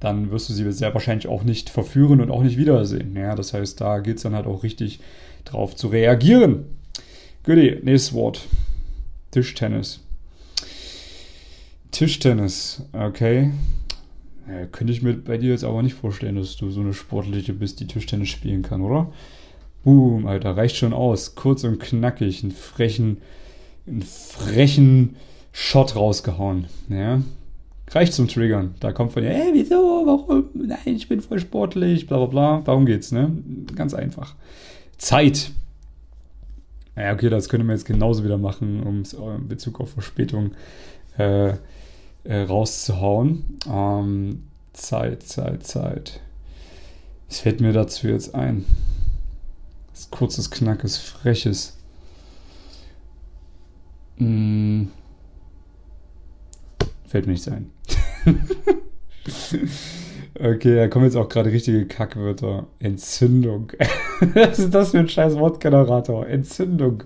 dann 0.00 0.30
wirst 0.30 0.48
du 0.48 0.52
sie 0.52 0.70
sehr 0.72 0.94
wahrscheinlich 0.94 1.26
auch 1.26 1.42
nicht 1.42 1.70
verführen 1.70 2.20
und 2.20 2.30
auch 2.30 2.42
nicht 2.42 2.58
wiedersehen. 2.58 3.16
Ja, 3.16 3.34
das 3.34 3.52
heißt, 3.52 3.80
da 3.80 3.98
geht 3.98 4.16
es 4.16 4.22
dann 4.22 4.34
halt 4.34 4.46
auch 4.46 4.62
richtig 4.62 5.00
drauf 5.44 5.74
zu 5.74 5.88
reagieren. 5.88 6.64
Goodie, 7.44 7.78
nächstes 7.82 8.12
Wort. 8.14 8.46
Tischtennis. 9.30 10.00
Tischtennis, 11.90 12.82
okay. 12.92 13.52
Ja, 14.48 14.66
könnte 14.66 14.92
ich 14.92 15.02
mir 15.02 15.14
bei 15.14 15.38
dir 15.38 15.50
jetzt 15.50 15.64
aber 15.64 15.82
nicht 15.82 15.94
vorstellen, 15.94 16.36
dass 16.36 16.56
du 16.56 16.70
so 16.70 16.80
eine 16.80 16.94
Sportliche 16.94 17.52
bist, 17.52 17.80
die 17.80 17.86
Tischtennis 17.86 18.28
spielen 18.28 18.62
kann, 18.62 18.80
oder? 18.80 19.12
Boom, 19.82 20.26
Alter, 20.26 20.56
reicht 20.56 20.76
schon 20.76 20.92
aus. 20.92 21.34
Kurz 21.34 21.64
und 21.64 21.80
knackig, 21.80 22.42
einen 22.42 22.52
frechen, 22.52 23.18
einen 23.86 24.02
frechen 24.02 25.16
Shot 25.52 25.96
rausgehauen. 25.96 26.66
Ja, 26.88 27.22
reicht 27.90 28.12
zum 28.12 28.28
Triggern. 28.28 28.74
Da 28.80 28.92
kommt 28.92 29.12
von 29.12 29.22
dir, 29.22 29.30
ey, 29.30 29.50
wieso, 29.52 30.02
warum? 30.06 30.44
Nein, 30.54 30.78
ich 30.84 31.08
bin 31.08 31.20
voll 31.20 31.40
sportlich, 31.40 32.06
bla 32.06 32.18
bla 32.18 32.26
bla. 32.26 32.62
Darum 32.64 32.86
geht's, 32.86 33.10
ne? 33.10 33.32
Ganz 33.74 33.94
einfach. 33.94 34.34
Zeit. 34.98 35.50
Naja, 36.94 37.12
okay, 37.12 37.30
das 37.30 37.48
können 37.48 37.66
wir 37.66 37.74
jetzt 37.74 37.84
genauso 37.84 38.24
wieder 38.24 38.38
machen, 38.38 38.82
um 38.82 39.00
es 39.00 39.12
in 39.12 39.48
Bezug 39.48 39.80
auf 39.80 39.90
Verspätung 39.90 40.52
äh, 41.18 41.54
äh, 42.28 42.42
rauszuhauen. 42.42 43.58
Ähm, 43.70 44.44
Zeit, 44.72 45.22
Zeit, 45.22 45.66
Zeit. 45.66 46.20
Was 47.28 47.40
fällt 47.40 47.60
mir 47.60 47.72
dazu 47.72 48.08
jetzt 48.08 48.34
ein? 48.34 48.64
Das 49.92 50.10
kurzes, 50.10 50.50
knackes, 50.50 50.98
freches. 50.98 51.76
Hm. 54.18 54.90
Fällt 57.06 57.26
mir 57.26 57.32
nicht 57.32 57.48
ein. 57.48 57.70
okay, 60.38 60.76
da 60.76 60.88
kommen 60.88 61.04
jetzt 61.04 61.16
auch 61.16 61.28
gerade 61.28 61.50
richtige 61.50 61.86
Kackwörter. 61.86 62.66
Entzündung. 62.78 63.72
Was 64.34 64.58
ist 64.58 64.74
das 64.74 64.90
für 64.90 64.98
ein 64.98 65.08
scheiß 65.08 65.36
Wortgenerator? 65.36 66.26
Entzündung. 66.26 67.04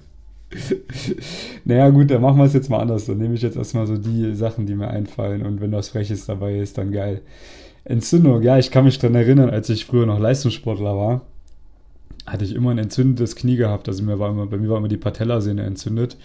naja, 1.64 1.90
gut, 1.90 2.10
dann 2.10 2.22
machen 2.22 2.38
wir 2.38 2.44
es 2.44 2.54
jetzt 2.54 2.70
mal 2.70 2.78
anders. 2.78 3.06
Dann 3.06 3.18
nehme 3.18 3.34
ich 3.34 3.42
jetzt 3.42 3.56
erstmal 3.56 3.86
so 3.86 3.96
die 3.96 4.34
Sachen, 4.34 4.66
die 4.66 4.74
mir 4.74 4.88
einfallen. 4.88 5.46
Und 5.46 5.60
wenn 5.60 5.72
was 5.72 5.90
Freches 5.90 6.26
dabei 6.26 6.58
ist, 6.58 6.78
dann 6.78 6.92
geil. 6.92 7.22
Entzündung, 7.84 8.42
ja, 8.42 8.58
ich 8.58 8.70
kann 8.70 8.84
mich 8.84 8.98
daran 8.98 9.14
erinnern, 9.14 9.50
als 9.50 9.68
ich 9.70 9.84
früher 9.84 10.06
noch 10.06 10.18
Leistungssportler 10.18 10.96
war, 10.96 11.22
hatte 12.26 12.44
ich 12.44 12.54
immer 12.54 12.70
ein 12.70 12.78
entzündetes 12.78 13.36
Knie 13.36 13.56
gehabt. 13.56 13.88
Also 13.88 14.02
mir 14.02 14.18
war 14.18 14.30
immer, 14.30 14.46
bei 14.46 14.58
mir 14.58 14.68
war 14.68 14.78
immer 14.78 14.88
die 14.88 14.96
Patellasehne 14.96 15.62
entzündet. 15.62 16.16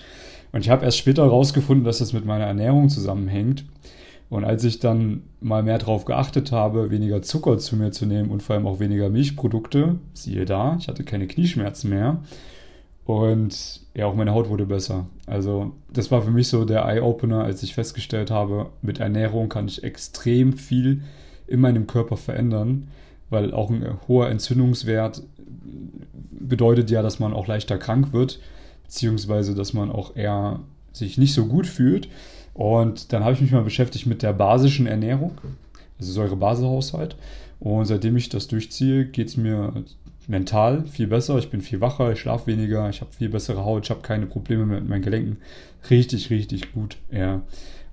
Und 0.51 0.62
ich 0.62 0.70
habe 0.70 0.86
erst 0.86 0.98
später 0.98 1.24
herausgefunden, 1.24 1.86
dass 1.86 2.00
das 2.00 2.13
mit 2.13 2.25
meiner 2.25 2.46
Ernährung 2.46 2.89
zusammenhängt. 2.89 3.65
Und 4.29 4.44
als 4.44 4.63
ich 4.63 4.79
dann 4.79 5.24
mal 5.39 5.63
mehr 5.63 5.77
darauf 5.77 6.05
geachtet 6.05 6.51
habe, 6.51 6.89
weniger 6.89 7.22
Zucker 7.22 7.58
zu 7.58 7.75
mir 7.75 7.91
zu 7.91 8.05
nehmen 8.05 8.32
und 8.32 8.41
vor 8.41 8.55
allem 8.55 8.65
auch 8.65 8.79
weniger 8.79 9.10
Milchprodukte, 9.10 9.96
siehe 10.13 10.46
da, 10.46 10.77
ich 10.79 10.88
hatte 10.88 11.03
keine 11.03 11.27
Knieschmerzen 11.27 11.89
mehr, 11.89 12.24
und 13.06 13.82
ja, 13.94 14.08
auch 14.08 14.16
meine 14.16 14.34
Haut 14.34 14.50
wurde 14.50 14.66
besser. 14.66 15.06
Also 15.28 15.74
das 15.94 16.12
war 16.12 16.22
für 16.22 16.32
mich 16.32 16.48
so 16.48 16.66
der 16.66 16.86
Eye-Opener, 16.86 17.44
als 17.44 17.64
ich 17.64 17.74
festgestellt 17.76 18.32
habe, 18.32 18.68
mit 18.82 19.00
Ernährung 19.00 19.48
kann 19.50 19.68
ich 19.68 19.84
extrem 19.84 20.54
viel 20.54 21.02
in 21.48 21.62
meinem 21.62 21.88
Körper 21.88 22.18
verändern, 22.18 22.88
weil 23.30 23.54
auch 23.54 23.70
ein 23.70 23.86
hoher 24.08 24.30
Entzündungswert 24.30 25.24
bedeutet 26.32 26.90
ja, 26.92 27.02
dass 27.02 27.20
man 27.20 27.34
auch 27.34 27.48
leichter 27.48 27.78
krank 27.78 28.12
wird. 28.12 28.40
beziehungsweise 28.86 29.56
dass 29.56 29.74
man 29.74 29.92
auch 29.92 30.16
eher 30.16 30.60
sich 30.94 31.18
nicht 31.18 31.34
so 31.34 31.46
gut 31.46 31.68
fühlt. 31.68 32.08
Und 32.54 33.12
dann 33.12 33.24
habe 33.24 33.34
ich 33.34 33.42
mich 33.42 33.52
mal 33.52 33.64
beschäftigt 33.64 34.06
mit 34.06 34.24
der 34.24 34.34
basischen 34.34 34.88
Ernährung, 34.88 35.32
also 36.00 36.12
Säure-Base-Haushalt. 36.14 37.18
Und 37.60 37.86
seitdem 37.86 38.16
ich 38.16 38.30
das 38.30 38.48
durchziehe, 38.48 39.06
geht 39.06 39.28
es 39.28 39.38
mir 39.38 39.74
mental 40.27 40.86
viel 40.86 41.08
besser. 41.08 41.38
Ich 41.38 41.50
bin 41.50 41.62
viel 41.62 41.82
wacher, 41.82 42.12
ich 42.12 42.20
schlafe 42.20 42.48
weniger, 42.48 42.89
ich 42.89 43.01
habe 43.01 43.12
viel 43.12 43.29
bessere 43.29 43.63
Haut, 43.63 43.86
ich 43.86 43.89
habe 43.89 44.01
keine 44.01 44.25
Probleme 44.25 44.65
mit 44.65 44.88
meinen 44.88 45.01
Gelenken. 45.01 45.38
Richtig, 45.89 46.29
richtig 46.29 46.74
gut, 46.74 46.98
ja. 47.12 47.41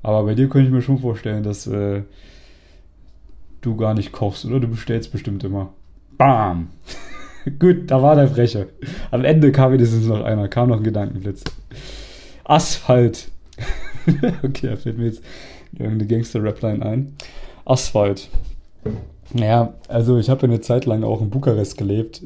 Aber 0.03 0.25
bei 0.25 0.35
dir 0.35 0.49
könnte 0.49 0.69
ich 0.69 0.75
mir 0.75 0.83
schon 0.83 0.99
vorstellen, 0.99 1.43
dass 1.43 1.67
äh, 1.67 2.03
du 3.61 3.77
gar 3.77 3.95
nicht 3.95 4.13
kochst, 4.13 4.45
oder? 4.45 4.61
Du 4.61 4.69
bestellst 4.69 5.13
bestimmt 5.13 5.45
immer. 5.45 5.73
Bam! 6.19 6.69
gut, 7.59 7.91
da 7.91 8.03
war 8.03 8.17
der 8.17 8.29
Freche. 8.29 8.69
Am 9.11 9.25
Ende 9.25 9.53
kam 9.53 9.73
wenigstens 9.73 10.07
noch 10.07 10.23
einer, 10.23 10.49
kam 10.49 10.69
noch 10.69 10.79
ein 10.79 10.85
Gedankenblitz. 10.85 11.45
Asphalt. 12.45 13.31
okay, 14.43 14.69
da 14.69 14.77
fällt 14.77 14.99
mir 14.99 15.07
jetzt 15.07 15.23
irgendeine 15.73 16.07
Gangster-Rapline 16.07 16.85
ein. 16.85 17.17
Asphalt. 17.65 18.29
Ja, 19.35 19.75
also 19.89 20.19
ich 20.19 20.29
habe 20.29 20.45
eine 20.45 20.61
Zeit 20.61 20.85
lang 20.85 21.05
auch 21.05 21.21
in 21.21 21.31
Bukarest 21.31 21.79
gelebt. 21.79 22.23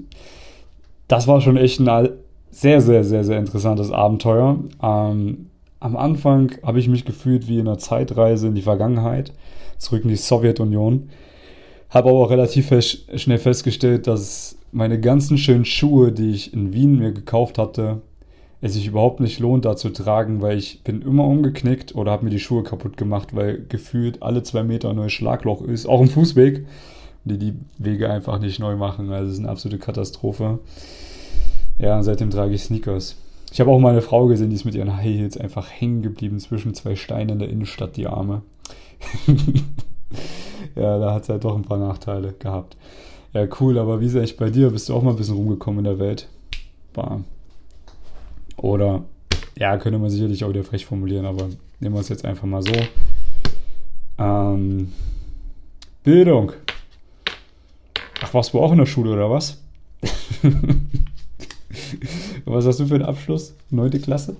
Das 1.08 1.28
war 1.28 1.40
schon 1.40 1.56
echt 1.56 1.80
ein 1.80 2.08
sehr, 2.50 2.80
sehr, 2.80 3.04
sehr, 3.04 3.22
sehr 3.22 3.38
interessantes 3.38 3.92
Abenteuer. 3.92 4.58
Ähm, 4.82 5.50
am 5.78 5.96
Anfang 5.96 6.52
habe 6.62 6.80
ich 6.80 6.88
mich 6.88 7.04
gefühlt 7.04 7.48
wie 7.48 7.58
in 7.58 7.68
einer 7.68 7.78
Zeitreise 7.78 8.48
in 8.48 8.54
die 8.54 8.62
Vergangenheit, 8.62 9.32
zurück 9.78 10.02
in 10.04 10.08
die 10.08 10.16
Sowjetunion. 10.16 11.10
Habe 11.90 12.08
aber 12.08 12.18
auch 12.18 12.30
relativ 12.30 12.72
schnell 12.82 13.38
festgestellt, 13.38 14.06
dass 14.06 14.56
meine 14.72 14.98
ganzen 14.98 15.38
schönen 15.38 15.64
Schuhe, 15.64 16.12
die 16.12 16.30
ich 16.30 16.52
in 16.52 16.72
Wien 16.72 16.98
mir 16.98 17.12
gekauft 17.12 17.58
hatte, 17.58 18.02
es 18.60 18.74
sich 18.74 18.86
überhaupt 18.86 19.20
nicht 19.20 19.38
lohnt, 19.38 19.64
da 19.64 19.76
zu 19.76 19.90
tragen, 19.90 20.40
weil 20.40 20.58
ich 20.58 20.82
bin 20.82 21.02
immer 21.02 21.24
umgeknickt 21.24 21.94
oder 21.94 22.10
habe 22.10 22.24
mir 22.24 22.30
die 22.30 22.40
Schuhe 22.40 22.62
kaputt 22.62 22.96
gemacht, 22.96 23.36
weil 23.36 23.64
gefühlt 23.68 24.22
alle 24.22 24.42
zwei 24.42 24.62
Meter 24.62 24.90
ein 24.90 24.96
neues 24.96 25.12
Schlagloch 25.12 25.62
ist, 25.62 25.86
auch 25.86 26.00
im 26.00 26.08
Fußweg, 26.08 26.66
die 27.26 27.38
die 27.38 27.54
Wege 27.78 28.08
einfach 28.08 28.38
nicht 28.38 28.58
neu 28.58 28.76
machen. 28.76 29.10
Also 29.12 29.28
es 29.28 29.34
ist 29.34 29.40
eine 29.40 29.50
absolute 29.50 29.78
Katastrophe. 29.78 30.58
Ja, 31.78 32.02
seitdem 32.02 32.30
trage 32.30 32.54
ich 32.54 32.62
Sneakers. 32.62 33.16
Ich 33.52 33.60
habe 33.60 33.70
auch 33.70 33.78
mal 33.78 33.90
eine 33.90 34.02
Frau 34.02 34.26
gesehen, 34.26 34.50
die 34.50 34.56
ist 34.56 34.64
mit 34.64 34.74
ihren 34.74 34.96
High 34.96 35.04
Heels 35.04 35.36
einfach 35.36 35.68
hängen 35.70 36.02
geblieben 36.02 36.40
zwischen 36.40 36.74
zwei 36.74 36.96
Steinen 36.96 37.30
in 37.30 37.38
der 37.38 37.48
Innenstadt, 37.48 37.96
die 37.96 38.06
Arme. 38.06 38.42
ja, 40.74 40.98
da 40.98 41.14
hat 41.14 41.24
es 41.24 41.28
halt 41.28 41.44
doch 41.44 41.54
ein 41.54 41.62
paar 41.62 41.78
Nachteile 41.78 42.34
gehabt. 42.38 42.76
Ja, 43.32 43.46
cool, 43.60 43.78
aber 43.78 44.00
wie 44.00 44.06
ist 44.06 44.16
eigentlich 44.16 44.36
bei 44.36 44.50
dir? 44.50 44.70
Bist 44.70 44.88
du 44.88 44.94
auch 44.94 45.02
mal 45.02 45.10
ein 45.10 45.16
bisschen 45.16 45.36
rumgekommen 45.36 45.80
in 45.80 45.84
der 45.84 45.98
Welt? 45.98 46.28
Bam. 46.92 47.24
Oder, 48.56 49.04
ja, 49.58 49.76
könnte 49.76 49.98
man 49.98 50.10
sicherlich 50.10 50.44
auch 50.44 50.48
wieder 50.48 50.64
frech 50.64 50.86
formulieren, 50.86 51.26
aber 51.26 51.48
nehmen 51.80 51.94
wir 51.94 52.00
es 52.00 52.08
jetzt 52.08 52.24
einfach 52.24 52.46
mal 52.46 52.62
so. 52.62 52.72
Ähm, 54.18 54.92
Bildung. 56.02 56.52
Ach, 58.20 58.34
warst 58.34 58.54
du 58.54 58.60
auch 58.60 58.72
in 58.72 58.78
der 58.78 58.86
Schule 58.86 59.12
oder 59.12 59.30
was? 59.30 59.62
was 62.44 62.66
hast 62.66 62.80
du 62.80 62.86
für 62.86 62.94
einen 62.94 63.04
Abschluss? 63.04 63.54
Neunte 63.70 63.98
Klasse? 63.98 64.36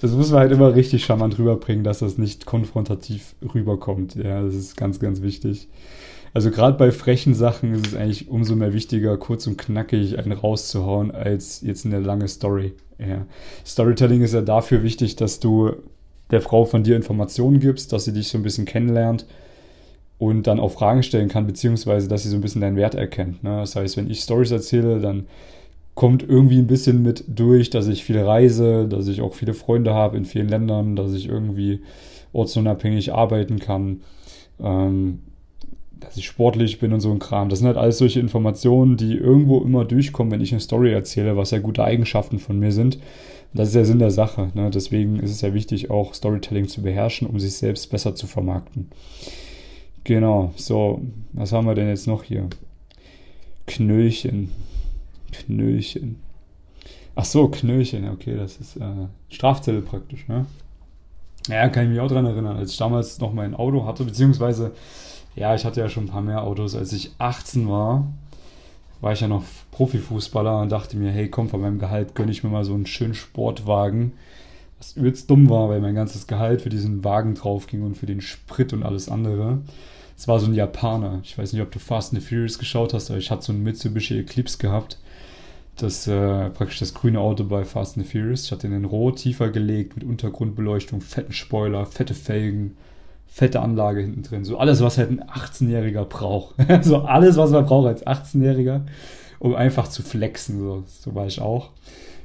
Das 0.00 0.12
muss 0.12 0.30
man 0.30 0.40
halt 0.40 0.52
immer 0.52 0.74
richtig 0.74 1.04
charmant 1.04 1.38
rüberbringen, 1.38 1.84
dass 1.84 2.00
das 2.00 2.18
nicht 2.18 2.46
konfrontativ 2.46 3.34
rüberkommt. 3.54 4.16
Ja, 4.16 4.42
das 4.42 4.54
ist 4.54 4.76
ganz, 4.76 5.00
ganz 5.00 5.22
wichtig. 5.22 5.68
Also 6.34 6.50
gerade 6.50 6.78
bei 6.78 6.92
frechen 6.92 7.34
Sachen 7.34 7.74
ist 7.74 7.88
es 7.88 7.94
eigentlich 7.94 8.28
umso 8.28 8.56
mehr 8.56 8.72
wichtiger, 8.72 9.16
kurz 9.18 9.46
und 9.46 9.58
knackig 9.58 10.18
einen 10.18 10.32
rauszuhauen, 10.32 11.10
als 11.10 11.60
jetzt 11.60 11.84
eine 11.84 12.00
lange 12.00 12.28
Story. 12.28 12.72
Ja. 12.98 13.26
Storytelling 13.66 14.22
ist 14.22 14.32
ja 14.32 14.40
dafür 14.40 14.82
wichtig, 14.82 15.16
dass 15.16 15.40
du 15.40 15.72
der 16.30 16.40
Frau 16.40 16.64
von 16.64 16.82
dir 16.82 16.96
Informationen 16.96 17.60
gibst, 17.60 17.92
dass 17.92 18.06
sie 18.06 18.12
dich 18.12 18.28
so 18.28 18.38
ein 18.38 18.42
bisschen 18.42 18.64
kennenlernt 18.64 19.26
und 20.22 20.46
dann 20.46 20.60
auch 20.60 20.70
Fragen 20.70 21.02
stellen 21.02 21.28
kann, 21.28 21.48
beziehungsweise 21.48 22.06
dass 22.06 22.22
sie 22.22 22.28
so 22.28 22.36
ein 22.36 22.42
bisschen 22.42 22.60
deinen 22.60 22.76
Wert 22.76 22.94
erkennt. 22.94 23.42
Ne? 23.42 23.56
Das 23.56 23.74
heißt, 23.74 23.96
wenn 23.96 24.08
ich 24.08 24.20
Stories 24.20 24.52
erzähle, 24.52 25.00
dann 25.00 25.26
kommt 25.96 26.22
irgendwie 26.22 26.58
ein 26.58 26.68
bisschen 26.68 27.02
mit 27.02 27.24
durch, 27.26 27.70
dass 27.70 27.88
ich 27.88 28.04
viel 28.04 28.20
reise, 28.20 28.86
dass 28.86 29.08
ich 29.08 29.20
auch 29.20 29.34
viele 29.34 29.52
Freunde 29.52 29.94
habe 29.94 30.16
in 30.16 30.24
vielen 30.24 30.48
Ländern, 30.48 30.94
dass 30.94 31.12
ich 31.12 31.28
irgendwie 31.28 31.80
ortsunabhängig 32.32 33.12
arbeiten 33.12 33.58
kann. 33.58 34.02
Ähm, 34.60 35.18
dass 35.98 36.16
ich 36.16 36.26
sportlich 36.26 36.78
bin 36.78 36.92
und 36.92 37.00
so 37.00 37.10
ein 37.10 37.18
Kram. 37.18 37.48
Das 37.48 37.58
sind 37.58 37.66
halt 37.66 37.76
alles 37.76 37.98
solche 37.98 38.20
Informationen, 38.20 38.96
die 38.96 39.14
irgendwo 39.14 39.60
immer 39.60 39.84
durchkommen, 39.84 40.32
wenn 40.32 40.40
ich 40.40 40.52
eine 40.52 40.60
Story 40.60 40.92
erzähle, 40.92 41.36
was 41.36 41.50
ja 41.50 41.58
gute 41.58 41.82
Eigenschaften 41.82 42.38
von 42.38 42.60
mir 42.60 42.70
sind. 42.70 42.98
das 43.54 43.68
ist 43.68 43.74
der 43.74 43.84
Sinn 43.84 43.98
der 43.98 44.10
Sache. 44.12 44.50
Ne? 44.54 44.70
Deswegen 44.70 45.18
ist 45.18 45.30
es 45.32 45.40
ja 45.40 45.52
wichtig, 45.52 45.90
auch 45.90 46.14
Storytelling 46.14 46.68
zu 46.68 46.82
beherrschen, 46.82 47.26
um 47.26 47.40
sich 47.40 47.54
selbst 47.54 47.90
besser 47.90 48.14
zu 48.14 48.28
vermarkten. 48.28 48.88
Genau, 50.04 50.52
so, 50.56 51.00
was 51.32 51.52
haben 51.52 51.66
wir 51.66 51.74
denn 51.74 51.88
jetzt 51.88 52.06
noch 52.06 52.24
hier? 52.24 52.48
Knöllchen. 53.66 54.50
Knöllchen. 55.30 56.16
Ach 57.14 57.24
so, 57.24 57.48
Knöllchen, 57.48 58.08
okay, 58.08 58.36
das 58.36 58.56
ist 58.56 58.76
äh, 58.76 59.06
Strafzettel 59.28 59.82
praktisch, 59.82 60.26
ne? 60.28 60.46
Ja, 61.48 61.68
kann 61.68 61.84
ich 61.84 61.90
mich 61.90 62.00
auch 62.00 62.08
dran 62.08 62.26
erinnern, 62.26 62.56
als 62.56 62.72
ich 62.72 62.76
damals 62.78 63.18
noch 63.18 63.32
mein 63.32 63.54
Auto 63.54 63.84
hatte, 63.84 64.04
beziehungsweise 64.04 64.72
ja, 65.34 65.54
ich 65.54 65.64
hatte 65.64 65.80
ja 65.80 65.88
schon 65.88 66.04
ein 66.04 66.10
paar 66.10 66.22
mehr 66.22 66.42
Autos. 66.42 66.74
Als 66.74 66.92
ich 66.92 67.12
18 67.18 67.68
war, 67.68 68.06
war 69.00 69.12
ich 69.12 69.20
ja 69.20 69.28
noch 69.28 69.44
Profifußballer 69.72 70.60
und 70.60 70.70
dachte 70.70 70.96
mir, 70.96 71.10
hey, 71.10 71.28
komm, 71.28 71.48
von 71.48 71.60
meinem 71.60 71.78
Gehalt 71.78 72.14
gönne 72.14 72.32
ich 72.32 72.44
mir 72.44 72.50
mal 72.50 72.64
so 72.64 72.74
einen 72.74 72.86
schönen 72.86 73.14
Sportwagen. 73.14 74.12
Was 74.82 74.96
übelst 74.96 75.30
dumm 75.30 75.48
war, 75.48 75.68
weil 75.68 75.80
mein 75.80 75.94
ganzes 75.94 76.26
Gehalt 76.26 76.62
für 76.62 76.68
diesen 76.68 77.04
Wagen 77.04 77.36
drauf 77.36 77.68
ging 77.68 77.84
und 77.84 77.96
für 77.96 78.06
den 78.06 78.20
Sprit 78.20 78.72
und 78.72 78.82
alles 78.82 79.08
andere. 79.08 79.60
Es 80.18 80.26
war 80.26 80.40
so 80.40 80.46
ein 80.46 80.54
Japaner. 80.54 81.20
Ich 81.22 81.38
weiß 81.38 81.52
nicht, 81.52 81.62
ob 81.62 81.70
du 81.70 81.78
Fast 81.78 82.12
and 82.12 82.20
the 82.20 82.28
Furious 82.28 82.58
geschaut 82.58 82.92
hast, 82.92 83.08
aber 83.08 83.20
ich 83.20 83.30
hatte 83.30 83.44
so 83.44 83.52
einen 83.52 83.62
Mitsubishi 83.62 84.18
Eclipse 84.18 84.58
gehabt. 84.58 84.98
Das 85.76 86.08
äh, 86.08 86.50
praktisch 86.50 86.80
das 86.80 86.94
grüne 86.94 87.20
Auto 87.20 87.44
bei 87.44 87.64
Fast 87.64 87.96
and 87.96 88.04
the 88.04 88.10
Furious. 88.10 88.46
Ich 88.46 88.50
hatte 88.50 88.66
den 88.66 88.76
in 88.76 88.84
Rot 88.84 89.20
tiefer 89.20 89.50
gelegt 89.50 89.94
mit 89.94 90.04
Untergrundbeleuchtung, 90.04 91.00
fetten 91.00 91.32
Spoiler, 91.32 91.86
fette 91.86 92.14
Felgen, 92.14 92.76
fette 93.28 93.60
Anlage 93.60 94.00
hinten 94.00 94.24
drin. 94.24 94.44
So 94.44 94.58
alles, 94.58 94.82
was 94.82 94.98
halt 94.98 95.10
ein 95.10 95.22
18-Jähriger 95.22 96.06
braucht. 96.06 96.56
so 96.82 97.02
alles, 97.02 97.36
was 97.36 97.52
man 97.52 97.66
braucht 97.66 97.86
als 97.86 98.04
18-Jähriger, 98.04 98.80
um 99.38 99.54
einfach 99.54 99.86
zu 99.86 100.02
flexen. 100.02 100.58
So, 100.58 100.82
so 100.88 101.14
war 101.14 101.28
ich 101.28 101.40
auch. 101.40 101.70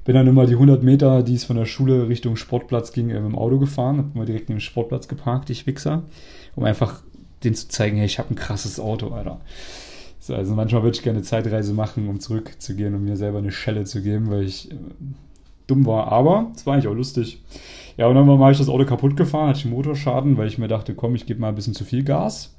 Bin 0.08 0.16
dann 0.16 0.26
immer 0.26 0.46
die 0.46 0.54
100 0.54 0.84
Meter, 0.84 1.22
die 1.22 1.34
es 1.34 1.44
von 1.44 1.58
der 1.58 1.66
Schule 1.66 2.08
Richtung 2.08 2.38
Sportplatz 2.38 2.94
ging, 2.94 3.10
im 3.10 3.36
Auto 3.36 3.60
gefahren. 3.60 3.98
Hab 3.98 4.16
immer 4.16 4.24
direkt 4.24 4.48
neben 4.48 4.60
dem 4.60 4.62
Sportplatz 4.62 5.10
geparkt, 5.10 5.50
ich 5.50 5.68
Wichser. 5.68 6.04
Um 6.56 6.64
einfach 6.64 7.02
den 7.44 7.54
zu 7.54 7.68
zeigen, 7.68 7.98
hey, 7.98 8.06
ich 8.06 8.18
habe 8.18 8.34
ein 8.34 8.38
krasses 8.38 8.80
Auto, 8.80 9.10
Alter. 9.10 9.42
So, 10.22 10.34
also 10.34 10.56
manchmal 10.56 10.84
würde 10.84 10.96
ich 10.96 11.04
gerne 11.04 11.24
Zeitreise 11.24 11.74
machen, 11.74 12.08
um 12.08 12.22
zurückzugehen 12.22 12.96
und 12.96 13.04
mir 13.04 13.18
selber 13.18 13.40
eine 13.40 13.52
Schelle 13.52 13.84
zu 13.84 14.02
geben, 14.02 14.30
weil 14.30 14.44
ich 14.44 14.72
äh, 14.72 14.76
dumm 15.68 15.86
war. 15.86 16.10
Aber 16.10 16.54
es 16.56 16.66
war 16.66 16.76
eigentlich 16.76 16.88
auch 16.88 16.96
lustig. 16.96 17.44
Ja, 17.98 18.08
und 18.08 18.16
dann 18.16 18.30
habe 18.30 18.52
ich 18.54 18.60
das 18.60 18.70
Auto 18.70 18.86
kaputt 18.86 19.18
gefahren, 19.18 19.50
hatte 19.50 19.60
ich 19.60 19.66
Motorschaden, 19.66 20.38
weil 20.38 20.48
ich 20.48 20.58
mir 20.58 20.70
dachte, 20.70 20.96
komm, 20.96 21.16
ich 21.16 21.26
gebe 21.26 21.42
mal 21.42 21.50
ein 21.50 21.56
bisschen 21.56 21.74
zu 21.74 21.84
viel 21.84 22.06
Gas. 22.06 22.56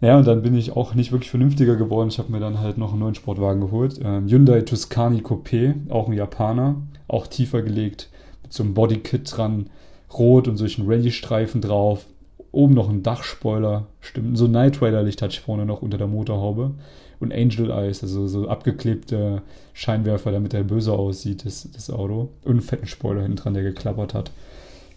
Ja, 0.00 0.16
und 0.16 0.26
dann 0.26 0.40
bin 0.42 0.56
ich 0.56 0.72
auch 0.72 0.94
nicht 0.94 1.12
wirklich 1.12 1.30
vernünftiger 1.30 1.76
geworden. 1.76 2.08
Ich 2.08 2.18
habe 2.18 2.32
mir 2.32 2.40
dann 2.40 2.60
halt 2.60 2.78
noch 2.78 2.92
einen 2.92 3.00
neuen 3.00 3.14
Sportwagen 3.14 3.60
geholt. 3.60 4.00
Ähm, 4.02 4.28
Hyundai 4.28 4.62
Tuscany 4.62 5.20
Coupé, 5.20 5.74
auch 5.90 6.08
ein 6.08 6.14
Japaner, 6.14 6.76
auch 7.06 7.26
tiefer 7.26 7.60
gelegt, 7.60 8.08
mit 8.42 8.52
so 8.52 8.62
einem 8.62 8.72
Bodykit 8.72 9.36
dran, 9.36 9.68
rot 10.12 10.48
und 10.48 10.56
solchen 10.56 10.86
Rallye-Streifen 10.86 11.60
drauf. 11.60 12.06
Oben 12.50 12.74
noch 12.74 12.88
ein 12.88 13.02
Dachspoiler, 13.02 13.86
stimmt, 14.00 14.38
so 14.38 14.46
ein 14.46 14.52
Night 14.52 14.80
Rider 14.82 15.02
Licht 15.02 15.22
hatte 15.22 15.34
ich 15.34 15.40
vorne 15.40 15.66
noch 15.66 15.82
unter 15.82 15.98
der 15.98 16.08
Motorhaube 16.08 16.72
und 17.20 17.32
Angel 17.32 17.70
Eyes, 17.70 18.02
also 18.02 18.26
so 18.26 18.48
abgeklebte 18.48 19.42
Scheinwerfer, 19.74 20.32
damit 20.32 20.54
er 20.54 20.64
böse 20.64 20.92
aussieht, 20.92 21.44
das, 21.44 21.68
das 21.72 21.90
Auto. 21.90 22.30
Und 22.44 22.52
einen 22.52 22.60
fetten 22.62 22.86
Spoiler 22.86 23.22
hinten 23.22 23.36
dran, 23.36 23.54
der 23.54 23.62
geklappert 23.62 24.14
hat. 24.14 24.32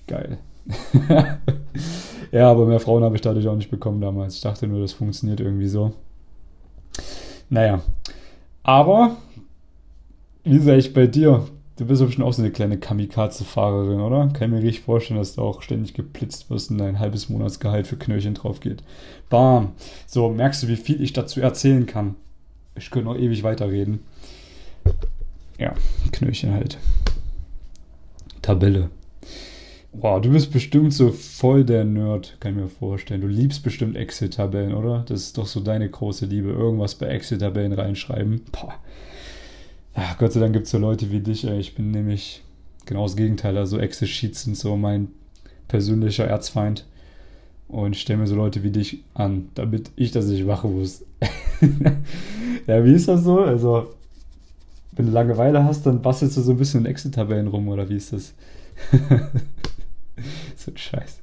Geil. 0.07 0.37
ja, 2.31 2.49
aber 2.51 2.65
mehr 2.65 2.79
Frauen 2.79 3.03
habe 3.03 3.15
ich 3.15 3.21
dadurch 3.21 3.47
auch 3.47 3.55
nicht 3.55 3.71
bekommen 3.71 4.01
damals. 4.01 4.35
Ich 4.35 4.41
dachte 4.41 4.67
nur, 4.67 4.81
das 4.81 4.93
funktioniert 4.93 5.39
irgendwie 5.39 5.67
so. 5.67 5.93
Naja. 7.49 7.81
Aber, 8.63 9.17
wie 10.43 10.59
sage 10.59 10.77
ich 10.77 10.93
bei 10.93 11.07
dir? 11.07 11.45
Du 11.75 11.85
bist 11.85 12.03
bestimmt 12.03 12.27
auch 12.27 12.33
so 12.33 12.43
eine 12.43 12.51
kleine 12.51 12.77
Kamikaze-Fahrerin, 12.77 13.99
oder? 13.99 14.29
Kann 14.29 14.49
ich 14.49 14.59
mir 14.59 14.63
richtig 14.63 14.83
vorstellen, 14.83 15.19
dass 15.19 15.35
du 15.35 15.41
auch 15.41 15.63
ständig 15.63 15.95
geblitzt 15.95 16.49
wirst 16.49 16.69
und 16.69 16.77
dein 16.77 16.99
halbes 16.99 17.29
Monatsgehalt 17.29 17.87
für 17.87 17.97
Knöllchen 17.97 18.35
drauf 18.35 18.59
geht. 18.59 18.83
Bam. 19.29 19.71
So, 20.05 20.29
merkst 20.29 20.63
du, 20.63 20.67
wie 20.67 20.75
viel 20.75 21.01
ich 21.01 21.13
dazu 21.13 21.41
erzählen 21.41 21.87
kann? 21.87 22.15
Ich 22.75 22.91
könnte 22.91 23.09
noch 23.09 23.17
ewig 23.17 23.43
weiterreden. 23.43 24.01
Ja, 25.57 25.73
Knöllchen 26.11 26.53
halt. 26.53 26.77
Tabelle. 28.41 28.89
Wow, 29.95 30.19
du 30.19 30.31
bist 30.31 30.51
bestimmt 30.51 30.91
so 30.91 31.11
voll 31.11 31.63
der 31.63 31.85
Nerd, 31.85 32.37
kann 32.39 32.53
ich 32.53 32.61
mir 32.63 32.67
vorstellen. 32.67 33.21
Du 33.21 33.27
liebst 33.27 33.61
bestimmt 33.61 33.95
Excel-Tabellen, 33.95 34.73
oder? 34.73 35.05
Das 35.07 35.21
ist 35.21 35.37
doch 35.37 35.45
so 35.45 35.59
deine 35.59 35.87
große 35.87 36.25
Liebe. 36.25 36.49
Irgendwas 36.49 36.95
bei 36.95 37.05
Excel-Tabellen 37.07 37.73
reinschreiben. 37.73 38.41
Boah. 38.51 38.73
Ach, 39.93 40.17
Gott 40.17 40.33
sei 40.33 40.39
Dank 40.39 40.53
gibt 40.53 40.65
es 40.65 40.71
so 40.71 40.79
Leute 40.79 41.11
wie 41.11 41.19
dich. 41.19 41.45
Ey. 41.45 41.59
Ich 41.59 41.75
bin 41.75 41.91
nämlich 41.91 42.41
genau 42.87 43.03
das 43.03 43.15
Gegenteil. 43.15 43.55
Also 43.55 43.77
Excel-Sheets 43.77 44.43
sind 44.43 44.57
so 44.57 44.75
mein 44.75 45.09
persönlicher 45.67 46.25
Erzfeind. 46.25 46.85
Und 47.67 47.95
ich 47.95 48.01
stelle 48.01 48.19
mir 48.19 48.27
so 48.27 48.35
Leute 48.35 48.63
wie 48.63 48.71
dich 48.71 49.03
an, 49.13 49.49
damit 49.53 49.91
ich 49.95 50.09
das 50.09 50.25
nicht 50.25 50.45
machen 50.45 50.75
muss. 50.75 51.05
ja, 52.67 52.83
wie 52.83 52.93
ist 52.93 53.07
das 53.07 53.23
so? 53.23 53.41
Also, 53.41 53.93
wenn 54.93 55.05
du 55.05 55.11
Langeweile 55.11 55.63
hast, 55.63 55.85
dann 55.85 56.01
bastelst 56.01 56.35
du 56.37 56.41
so 56.41 56.51
ein 56.51 56.57
bisschen 56.57 56.81
in 56.81 56.87
Excel-Tabellen 56.87 57.47
rum, 57.47 57.67
oder 57.67 57.87
wie 57.89 57.95
ist 57.95 58.11
das? 58.11 58.33
so 60.63 60.71
ein 60.71 60.77
Scheiß. 60.77 61.19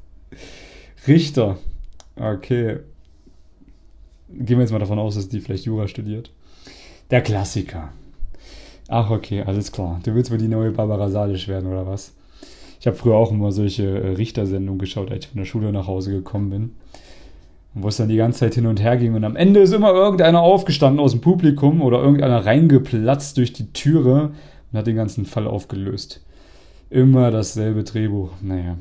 Richter. 1.07 1.59
Okay. 2.17 2.79
Gehen 4.29 4.59
wir 4.59 4.61
jetzt 4.61 4.73
mal 4.73 4.79
davon 4.79 4.99
aus, 4.99 5.17
dass 5.17 5.29
die 5.29 5.41
vielleicht 5.41 5.65
Jura 5.65 5.89
studiert. 5.89 6.31
Der 7.11 7.23
Klassiker. 7.23 7.91
Ach, 8.89 9.11
okay, 9.11 9.43
alles 9.43 9.73
klar. 9.73 10.01
Du 10.05 10.15
willst 10.15 10.31
wohl 10.31 10.39
die 10.39 10.49
neue 10.49 10.73
Barbara 10.73 11.09
Salisch 11.09 11.49
werden, 11.49 11.71
oder 11.71 11.87
was? 11.87 12.13
Ich 12.81 12.87
habe 12.87 12.97
früher 12.97 13.15
auch 13.15 13.31
immer 13.31 13.53
solche 13.53 13.87
äh, 13.87 14.15
Richtersendungen 14.15 14.79
geschaut, 14.79 15.11
als 15.11 15.25
ich 15.25 15.31
von 15.31 15.39
der 15.39 15.45
Schule 15.45 15.73
nach 15.73 15.87
Hause 15.87 16.13
gekommen 16.13 16.51
bin. 16.51 16.71
Wo 17.75 17.89
es 17.89 17.99
dann 17.99 18.09
die 18.09 18.17
ganze 18.17 18.41
Zeit 18.41 18.55
hin 18.55 18.67
und 18.67 18.81
her 18.81 18.97
ging. 18.97 19.15
Und 19.15 19.25
am 19.25 19.37
Ende 19.37 19.61
ist 19.61 19.73
immer 19.73 19.93
irgendeiner 19.93 20.41
aufgestanden 20.41 20.99
aus 20.99 21.13
dem 21.13 21.21
Publikum 21.21 21.83
oder 21.83 22.01
irgendeiner 22.01 22.45
reingeplatzt 22.45 23.37
durch 23.37 23.53
die 23.53 23.73
Türe 23.73 24.33
und 24.73 24.79
hat 24.79 24.87
den 24.87 24.97
ganzen 24.97 25.25
Fall 25.25 25.47
aufgelöst. 25.47 26.25
Immer 26.89 27.31
dasselbe 27.31 27.85
Drehbuch. 27.85 28.31
Naja. 28.41 28.77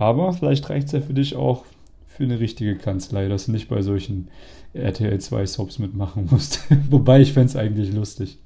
Aber 0.00 0.32
vielleicht 0.32 0.70
reicht 0.70 0.86
es 0.86 0.92
ja 0.92 1.00
für 1.02 1.12
dich 1.12 1.36
auch 1.36 1.66
für 2.06 2.24
eine 2.24 2.40
richtige 2.40 2.74
Kanzlei, 2.76 3.28
dass 3.28 3.46
du 3.46 3.52
nicht 3.52 3.68
bei 3.68 3.82
solchen 3.82 4.28
RTL 4.72 5.20
2 5.20 5.44
Soaps 5.44 5.78
mitmachen 5.78 6.26
musst. 6.30 6.64
Wobei 6.90 7.20
ich 7.20 7.34
fände 7.34 7.48
es 7.48 7.56
eigentlich 7.56 7.92
lustig. 7.92 8.38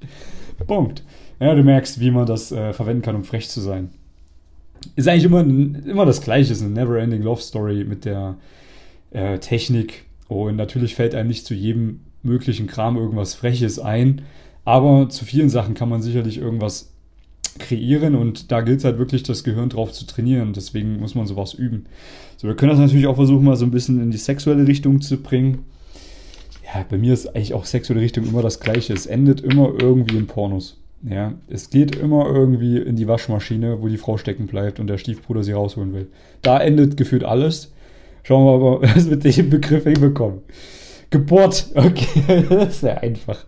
Punkt. 0.67 1.03
Ja, 1.39 1.55
du 1.55 1.63
merkst, 1.63 2.01
wie 2.01 2.11
man 2.11 2.25
das 2.25 2.51
äh, 2.51 2.73
verwenden 2.73 3.03
kann, 3.03 3.15
um 3.15 3.23
frech 3.23 3.47
zu 3.47 3.61
sein. 3.61 3.89
Ist 4.97 5.07
eigentlich 5.07 5.23
immer, 5.23 5.41
immer 5.41 6.05
das 6.05 6.21
Gleiche, 6.21 6.51
ist 6.51 6.61
eine 6.61 6.71
Never-Ending 6.71 7.21
Love 7.21 7.41
Story 7.41 7.85
mit 7.85 8.03
der 8.03 8.35
äh, 9.11 9.39
Technik. 9.39 10.03
Und 10.27 10.57
natürlich 10.57 10.93
fällt 10.93 11.15
einem 11.15 11.29
nicht 11.29 11.45
zu 11.45 11.53
jedem 11.53 12.01
möglichen 12.21 12.67
Kram 12.67 12.97
irgendwas 12.97 13.33
Freches 13.33 13.79
ein. 13.79 14.23
Aber 14.65 15.07
zu 15.07 15.23
vielen 15.23 15.49
Sachen 15.49 15.73
kann 15.73 15.87
man 15.87 16.01
sicherlich 16.01 16.37
irgendwas 16.37 16.91
kreieren 17.59 18.15
und 18.15 18.51
da 18.51 18.61
gilt 18.61 18.79
es 18.79 18.85
halt 18.85 18.97
wirklich, 18.97 19.23
das 19.23 19.43
Gehirn 19.43 19.69
drauf 19.69 19.91
zu 19.91 20.05
trainieren. 20.05 20.53
Deswegen 20.53 20.99
muss 20.99 21.15
man 21.15 21.27
sowas 21.27 21.53
üben. 21.53 21.85
So, 22.37 22.47
wir 22.47 22.55
können 22.55 22.71
das 22.71 22.79
natürlich 22.79 23.07
auch 23.07 23.15
versuchen, 23.15 23.45
mal 23.45 23.55
so 23.55 23.65
ein 23.65 23.71
bisschen 23.71 24.01
in 24.01 24.11
die 24.11 24.17
sexuelle 24.17 24.67
Richtung 24.67 25.01
zu 25.01 25.17
bringen. 25.17 25.59
Ja, 26.63 26.85
bei 26.89 26.97
mir 26.97 27.13
ist 27.13 27.27
eigentlich 27.27 27.53
auch 27.53 27.65
sexuelle 27.65 28.01
Richtung 28.01 28.27
immer 28.27 28.41
das 28.41 28.59
Gleiche. 28.59 28.93
Es 28.93 29.05
endet 29.05 29.41
immer 29.41 29.73
irgendwie 29.79 30.17
in 30.17 30.27
Pornos. 30.27 30.77
Ja, 31.07 31.33
es 31.47 31.69
geht 31.69 31.95
immer 31.95 32.25
irgendwie 32.25 32.77
in 32.77 32.95
die 32.95 33.07
Waschmaschine, 33.07 33.81
wo 33.81 33.87
die 33.87 33.97
Frau 33.97 34.17
stecken 34.17 34.47
bleibt 34.47 34.79
und 34.79 34.87
der 34.87 34.97
Stiefbruder 34.97 35.43
sie 35.43 35.51
rausholen 35.51 35.93
will. 35.93 36.07
Da 36.41 36.59
endet 36.59 36.97
gefühlt 36.97 37.23
alles. 37.23 37.71
Schauen 38.23 38.45
wir 38.45 38.57
mal, 38.57 38.81
was 38.95 39.09
wir 39.09 39.17
mit 39.17 39.37
dem 39.37 39.49
Begriff 39.49 39.83
hinbekommen. 39.83 40.39
Geburt, 41.11 41.67
okay, 41.75 42.45
das 42.49 42.77
ist 42.77 42.83
ja 42.83 42.95
einfach. 42.95 43.45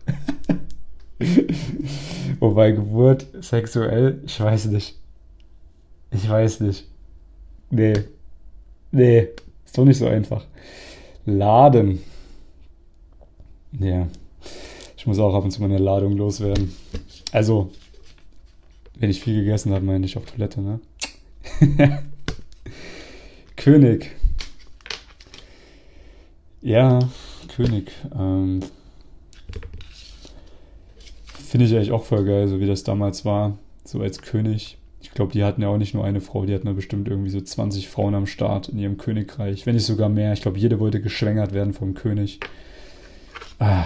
Wobei 2.40 2.72
Geburt 2.72 3.28
sexuell, 3.42 4.22
ich 4.26 4.40
weiß 4.40 4.66
nicht. 4.66 5.00
Ich 6.12 6.30
weiß 6.30 6.62
nicht. 6.62 6.86
Nee. 7.70 7.94
Nee, 8.92 9.30
ist 9.66 9.78
doch 9.78 9.86
nicht 9.86 9.98
so 9.98 10.08
einfach. 10.08 10.46
Laden. 11.26 12.02
Ja. 13.80 14.08
Ich 14.96 15.06
muss 15.06 15.20
auch 15.20 15.34
ab 15.34 15.44
und 15.44 15.52
zu 15.52 15.62
meine 15.62 15.78
Ladung 15.78 16.16
loswerden. 16.16 16.74
Also, 17.32 17.72
wenn 18.96 19.10
ich 19.10 19.22
viel 19.22 19.44
gegessen 19.44 19.74
habe, 19.74 19.86
meine 19.86 20.06
ich 20.06 20.18
auf 20.18 20.26
Toilette, 20.26 20.62
ne? 20.62 20.80
König. 23.56 24.12
Ja, 26.62 27.00
König. 27.56 27.92
Ähm, 28.18 28.62
Finde 31.48 31.66
ich 31.66 31.74
eigentlich 31.74 31.94
auch 31.94 32.04
voll 32.04 32.26
geil, 32.26 32.50
so 32.50 32.60
wie 32.60 32.66
das 32.66 32.84
damals 32.84 33.24
war, 33.24 33.58
so 33.86 34.02
als 34.02 34.22
König. 34.22 34.78
Ich 35.02 35.12
glaube, 35.12 35.32
die 35.32 35.46
hatten 35.46 35.62
ja 35.62 35.70
auch 35.70 35.78
nicht 35.78 35.94
nur 35.94 36.04
eine 36.04 36.20
Frau, 36.20 36.46
die 36.46 36.54
hatten 36.54 36.68
ja 36.68 36.74
bestimmt 36.74 37.08
irgendwie 37.08 37.30
so 37.30 37.40
20 37.40 37.88
Frauen 37.88 38.16
am 38.16 38.26
Start 38.26 38.68
in 38.68 38.78
ihrem 38.78 38.98
Königreich, 38.98 39.66
wenn 39.66 39.76
nicht 39.76 39.86
sogar 39.86 40.10
mehr. 40.10 40.34
Ich 40.34 40.42
glaube, 40.42 40.60
jede 40.60 40.82
wollte 40.82 41.00
geschwängert 41.00 41.54
werden 41.54 41.72
vom 41.72 41.94
König. 41.94 42.42
Ah, 43.60 43.86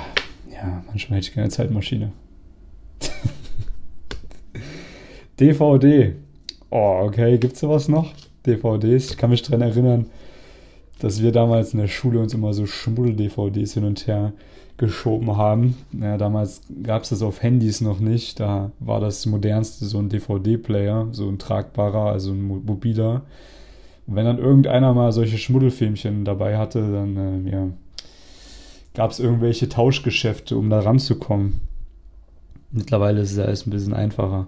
ja, 0.52 0.84
manchmal 0.88 1.18
hätte 1.18 1.30
ich 1.30 1.36
keine 1.36 1.50
Zeitmaschine. 1.50 2.12
DVD. 5.40 6.16
Oh, 6.72 7.02
okay, 7.04 7.38
gibt's 7.38 7.60
sowas 7.60 7.88
noch? 7.88 8.12
DVDs? 8.48 9.12
Ich 9.12 9.18
kann 9.18 9.30
mich 9.30 9.44
daran 9.44 9.62
erinnern, 9.62 10.08
dass 10.98 11.22
wir 11.22 11.32
damals 11.32 11.74
in 11.74 11.80
der 11.80 11.88
Schule 11.88 12.22
uns 12.22 12.34
immer 12.34 12.56
so 12.56 12.66
Schmuddel-DVDs 12.66 13.76
hin 13.76 13.84
und 13.84 14.08
her 14.08 14.34
geschoben 14.82 15.38
haben. 15.38 15.78
Ja, 15.94 16.18
damals 16.18 16.62
gab 16.82 17.04
es 17.04 17.10
das 17.10 17.22
auf 17.22 17.44
Handys 17.44 17.82
noch 17.82 18.00
nicht. 18.00 18.40
Da 18.40 18.72
war 18.80 19.00
das 19.00 19.28
modernste 19.28 19.86
so 19.86 20.00
ein 20.00 20.10
DVD-Player, 20.10 21.10
so 21.12 21.30
ein 21.30 21.38
tragbarer, 21.38 22.12
also 22.12 22.32
ein 22.32 22.42
mobiler. 22.42 23.22
Und 24.08 24.16
wenn 24.16 24.26
dann 24.26 24.40
irgendeiner 24.40 24.94
mal 24.96 25.12
solche 25.12 25.38
Schmuddelfilmchen 25.38 26.26
dabei 26.26 26.58
hatte, 26.58 26.80
dann 26.92 27.46
äh, 27.46 27.52
ja, 27.52 27.68
gab 28.96 29.12
es 29.12 29.20
irgendwelche 29.20 29.70
Tauschgeschäfte, 29.70 30.58
um 30.58 30.72
da 30.72 30.80
ranzukommen. 30.80 31.62
Mittlerweile 32.72 33.22
ist 33.22 33.34
es 33.34 33.40
alles 33.40 33.68
ein 33.68 33.70
bisschen 33.70 33.94
einfacher. 33.94 34.48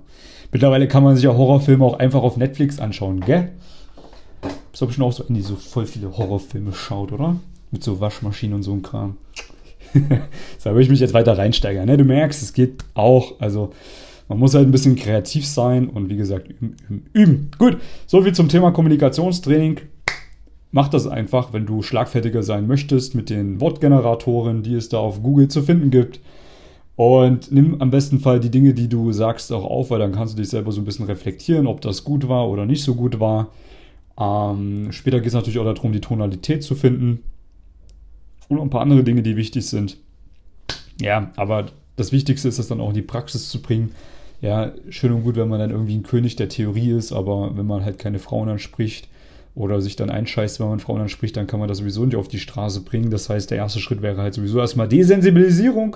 Mittlerweile 0.52 0.88
kann 0.88 1.04
man 1.04 1.16
sich 1.16 1.26
ja 1.26 1.34
Horrorfilme 1.34 1.86
auch 1.86 2.00
einfach 2.00 2.24
auf 2.24 2.38
Netflix 2.38 2.80
anschauen, 2.80 3.20
gell? 3.20 3.50
Das 4.72 4.82
habe 4.82 4.90
ich 4.90 4.96
schon 4.96 5.06
auch 5.06 5.14
so, 5.14 5.24
die 5.30 5.42
so 5.42 5.56
voll 5.58 5.86
viele 5.86 6.18
Horrorfilme 6.18 6.74
schaut, 6.74 7.12
oder? 7.12 7.36
Mit 7.70 7.84
so 7.84 8.00
Waschmaschinen 8.00 8.56
und 8.56 8.64
so 8.64 8.74
ein 8.74 8.82
Kram. 8.82 9.18
da 10.64 10.72
würde 10.72 10.82
ich 10.82 10.90
mich 10.90 11.00
jetzt 11.00 11.14
weiter 11.14 11.38
reinsteigern. 11.38 11.86
Ne? 11.86 11.98
Du 11.98 12.04
merkst, 12.04 12.42
es 12.42 12.54
geht 12.54 12.84
auch. 12.94 13.40
Also 13.40 13.72
man 14.28 14.40
muss 14.40 14.56
halt 14.56 14.68
ein 14.68 14.72
bisschen 14.72 14.96
kreativ 14.96 15.46
sein 15.46 15.88
und 15.90 16.10
wie 16.10 16.18
gesagt, 16.18 16.50
üben, 16.50 16.76
üben, 16.90 17.06
üben. 17.14 17.52
Gut, 17.58 17.78
so 18.08 18.22
viel 18.22 18.34
zum 18.34 18.50
Thema 18.50 18.72
Kommunikationstraining. 18.72 19.82
Mach 20.72 20.88
das 20.88 21.06
einfach, 21.06 21.54
wenn 21.54 21.66
du 21.66 21.84
schlagfertiger 21.84 22.42
sein 22.42 22.66
möchtest 22.66 23.14
mit 23.14 23.30
den 23.30 23.62
Wortgeneratoren, 23.62 24.64
die 24.64 24.74
es 24.74 24.90
da 24.90 24.98
auf 24.98 25.22
Google 25.22 25.48
zu 25.48 25.62
finden 25.62 25.92
gibt. 25.92 26.20
Und 26.96 27.52
nimm 27.52 27.82
am 27.82 27.92
besten 27.92 28.20
Fall 28.20 28.40
die 28.40 28.52
Dinge, 28.52 28.74
die 28.74 28.88
du 28.88 29.12
sagst, 29.12 29.52
auch 29.52 29.66
auf, 29.66 29.92
weil 29.92 30.00
dann 30.00 30.14
kannst 30.14 30.34
du 30.34 30.42
dich 30.42 30.50
selber 30.50 30.72
so 30.72 30.82
ein 30.82 30.86
bisschen 30.86 31.06
reflektieren, 31.06 31.68
ob 31.68 31.82
das 31.82 32.04
gut 32.04 32.28
war 32.28 32.50
oder 32.50 32.66
nicht 32.66 32.84
so 32.84 32.96
gut 32.96 33.20
war. 33.20 33.50
Ähm, 34.20 34.92
später 34.92 35.20
geht 35.20 35.28
es 35.28 35.34
natürlich 35.34 35.60
auch 35.60 35.72
darum, 35.72 35.92
die 35.92 36.02
Tonalität 36.02 36.64
zu 36.64 36.76
finden 36.76 37.20
und 38.58 38.68
ein 38.68 38.70
paar 38.70 38.82
andere 38.82 39.04
Dinge, 39.04 39.24
die 39.24 39.36
wichtig 39.36 39.68
sind. 39.68 39.98
Ja, 41.00 41.32
aber 41.36 41.68
das 41.96 42.12
Wichtigste 42.12 42.48
ist 42.48 42.60
es 42.60 42.68
dann 42.68 42.82
auch 42.82 42.90
in 42.90 42.96
die 42.96 43.02
Praxis 43.02 43.50
zu 43.50 43.62
bringen. 43.62 43.92
Ja, 44.42 44.74
schön 44.90 45.14
und 45.14 45.24
gut, 45.24 45.36
wenn 45.38 45.48
man 45.48 45.60
dann 45.60 45.72
irgendwie 45.72 45.96
ein 45.96 46.04
König 46.04 46.36
der 46.36 46.50
Theorie 46.50 46.92
ist, 46.92 47.14
aber 47.14 47.56
wenn 47.56 47.66
man 47.66 47.86
halt 47.86 47.98
keine 47.98 48.20
Frauen 48.20 48.50
anspricht 48.50 49.08
oder 49.56 49.80
sich 49.82 49.96
dann 49.96 50.10
einscheißt, 50.10 50.60
wenn 50.60 50.68
man 50.68 50.80
Frauen 50.80 51.02
anspricht, 51.02 51.38
dann 51.38 51.48
kann 51.48 51.60
man 51.60 51.70
das 51.70 51.78
sowieso 51.78 52.04
nicht 52.06 52.18
auf 52.18 52.28
die 52.28 52.40
Straße 52.40 52.82
bringen. 52.82 53.10
Das 53.10 53.30
heißt, 53.30 53.52
der 53.52 53.60
erste 53.60 53.80
Schritt 53.80 54.02
wäre 54.02 54.22
halt 54.22 54.34
sowieso 54.34 54.60
erstmal 54.60 54.90
Desensibilisierung, 54.90 55.96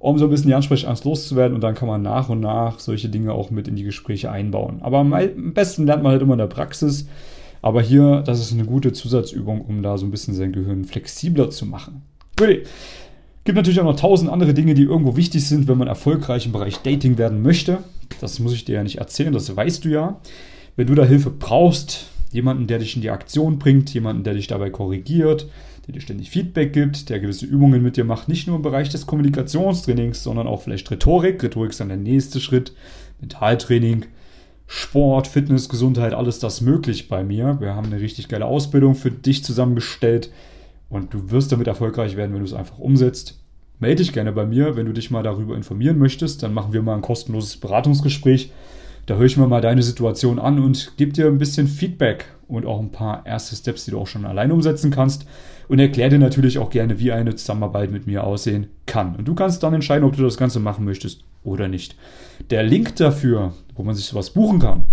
um 0.00 0.18
so 0.18 0.24
ein 0.24 0.30
bisschen 0.30 0.48
die 0.48 0.54
Ansprechangst 0.54 1.04
loszuwerden 1.04 1.54
und 1.54 1.60
dann 1.60 1.74
kann 1.74 1.88
man 1.88 2.02
nach 2.02 2.28
und 2.28 2.40
nach 2.40 2.80
solche 2.80 3.08
Dinge 3.08 3.32
auch 3.32 3.50
mit 3.50 3.68
in 3.68 3.76
die 3.76 3.84
Gespräche 3.84 4.30
einbauen. 4.30 4.78
Aber 4.80 4.98
am 4.98 5.12
besten 5.54 5.86
lernt 5.86 6.02
man 6.02 6.12
halt 6.12 6.22
immer 6.22 6.34
in 6.34 6.38
der 6.38 6.46
Praxis. 6.46 7.06
Aber 7.62 7.82
hier, 7.82 8.22
das 8.24 8.40
ist 8.40 8.52
eine 8.52 8.64
gute 8.64 8.92
Zusatzübung, 8.92 9.62
um 9.62 9.82
da 9.82 9.98
so 9.98 10.06
ein 10.06 10.10
bisschen 10.10 10.34
sein 10.34 10.52
Gehirn 10.52 10.84
flexibler 10.84 11.50
zu 11.50 11.66
machen. 11.66 12.02
Gut. 12.36 12.62
Gibt 13.44 13.56
natürlich 13.56 13.80
auch 13.80 13.84
noch 13.84 13.96
tausend 13.96 14.30
andere 14.30 14.52
Dinge, 14.52 14.74
die 14.74 14.82
irgendwo 14.82 15.16
wichtig 15.16 15.46
sind, 15.46 15.68
wenn 15.68 15.78
man 15.78 15.88
erfolgreich 15.88 16.44
im 16.44 16.52
Bereich 16.52 16.78
Dating 16.78 17.16
werden 17.16 17.42
möchte. 17.42 17.78
Das 18.20 18.38
muss 18.38 18.52
ich 18.52 18.64
dir 18.64 18.74
ja 18.74 18.82
nicht 18.82 18.98
erzählen, 18.98 19.32
das 19.32 19.56
weißt 19.56 19.84
du 19.84 19.88
ja. 19.88 20.20
Wenn 20.76 20.86
du 20.86 20.94
da 20.94 21.04
Hilfe 21.04 21.30
brauchst, 21.30 22.06
jemanden, 22.30 22.66
der 22.66 22.78
dich 22.78 22.94
in 22.94 23.02
die 23.02 23.10
Aktion 23.10 23.58
bringt, 23.58 23.92
jemanden, 23.94 24.22
der 24.22 24.34
dich 24.34 24.48
dabei 24.48 24.70
korrigiert, 24.70 25.48
der 25.86 25.94
dir 25.94 26.00
ständig 26.00 26.30
Feedback 26.30 26.72
gibt, 26.72 27.08
der 27.08 27.20
gewisse 27.20 27.46
Übungen 27.46 27.82
mit 27.82 27.96
dir 27.96 28.04
macht, 28.04 28.28
nicht 28.28 28.46
nur 28.46 28.56
im 28.56 28.62
Bereich 28.62 28.90
des 28.90 29.06
Kommunikationstrainings, 29.06 30.22
sondern 30.22 30.46
auch 30.46 30.62
vielleicht 30.62 30.90
Rhetorik. 30.90 31.42
Rhetorik 31.42 31.70
ist 31.70 31.80
dann 31.80 31.88
der 31.88 31.96
nächste 31.96 32.40
Schritt, 32.40 32.74
Mentaltraining, 33.20 34.04
Sport, 34.70 35.28
Fitness, 35.28 35.70
Gesundheit, 35.70 36.12
alles 36.12 36.40
das 36.40 36.60
möglich 36.60 37.08
bei 37.08 37.24
mir. 37.24 37.56
Wir 37.58 37.74
haben 37.74 37.86
eine 37.86 38.02
richtig 38.02 38.28
geile 38.28 38.44
Ausbildung 38.44 38.94
für 38.94 39.10
dich 39.10 39.42
zusammengestellt 39.42 40.30
und 40.90 41.14
du 41.14 41.30
wirst 41.30 41.50
damit 41.50 41.66
erfolgreich 41.66 42.16
werden, 42.18 42.34
wenn 42.34 42.40
du 42.40 42.44
es 42.44 42.52
einfach 42.52 42.78
umsetzt. 42.78 43.40
Melde 43.78 44.02
dich 44.02 44.12
gerne 44.12 44.30
bei 44.30 44.44
mir, 44.44 44.76
wenn 44.76 44.84
du 44.84 44.92
dich 44.92 45.10
mal 45.10 45.22
darüber 45.22 45.56
informieren 45.56 45.98
möchtest. 45.98 46.42
Dann 46.42 46.52
machen 46.52 46.74
wir 46.74 46.82
mal 46.82 46.96
ein 46.96 47.00
kostenloses 47.00 47.56
Beratungsgespräch. 47.56 48.52
Da 49.06 49.14
höre 49.16 49.24
ich 49.24 49.38
mir 49.38 49.46
mal 49.46 49.62
deine 49.62 49.82
Situation 49.82 50.38
an 50.38 50.58
und 50.58 50.98
gebe 50.98 51.12
dir 51.12 51.28
ein 51.28 51.38
bisschen 51.38 51.66
Feedback 51.66 52.26
und 52.46 52.66
auch 52.66 52.78
ein 52.78 52.92
paar 52.92 53.24
erste 53.24 53.56
Steps, 53.56 53.86
die 53.86 53.92
du 53.92 53.98
auch 53.98 54.06
schon 54.06 54.26
allein 54.26 54.52
umsetzen 54.52 54.90
kannst. 54.90 55.26
Und 55.68 55.78
erkläre 55.78 56.10
dir 56.10 56.18
natürlich 56.18 56.58
auch 56.58 56.68
gerne, 56.68 56.98
wie 56.98 57.12
eine 57.12 57.34
Zusammenarbeit 57.34 57.90
mit 57.90 58.06
mir 58.06 58.22
aussehen 58.22 58.66
kann. 58.84 59.16
Und 59.16 59.26
du 59.26 59.34
kannst 59.34 59.62
dann 59.62 59.72
entscheiden, 59.72 60.04
ob 60.04 60.14
du 60.14 60.22
das 60.22 60.36
Ganze 60.36 60.60
machen 60.60 60.84
möchtest 60.84 61.24
oder 61.42 61.68
nicht. 61.68 61.96
Der 62.50 62.62
Link 62.62 62.96
dafür, 62.96 63.54
wo 63.74 63.82
man 63.82 63.94
sich 63.94 64.06
sowas 64.06 64.30
buchen 64.30 64.58
kann, 64.58 64.84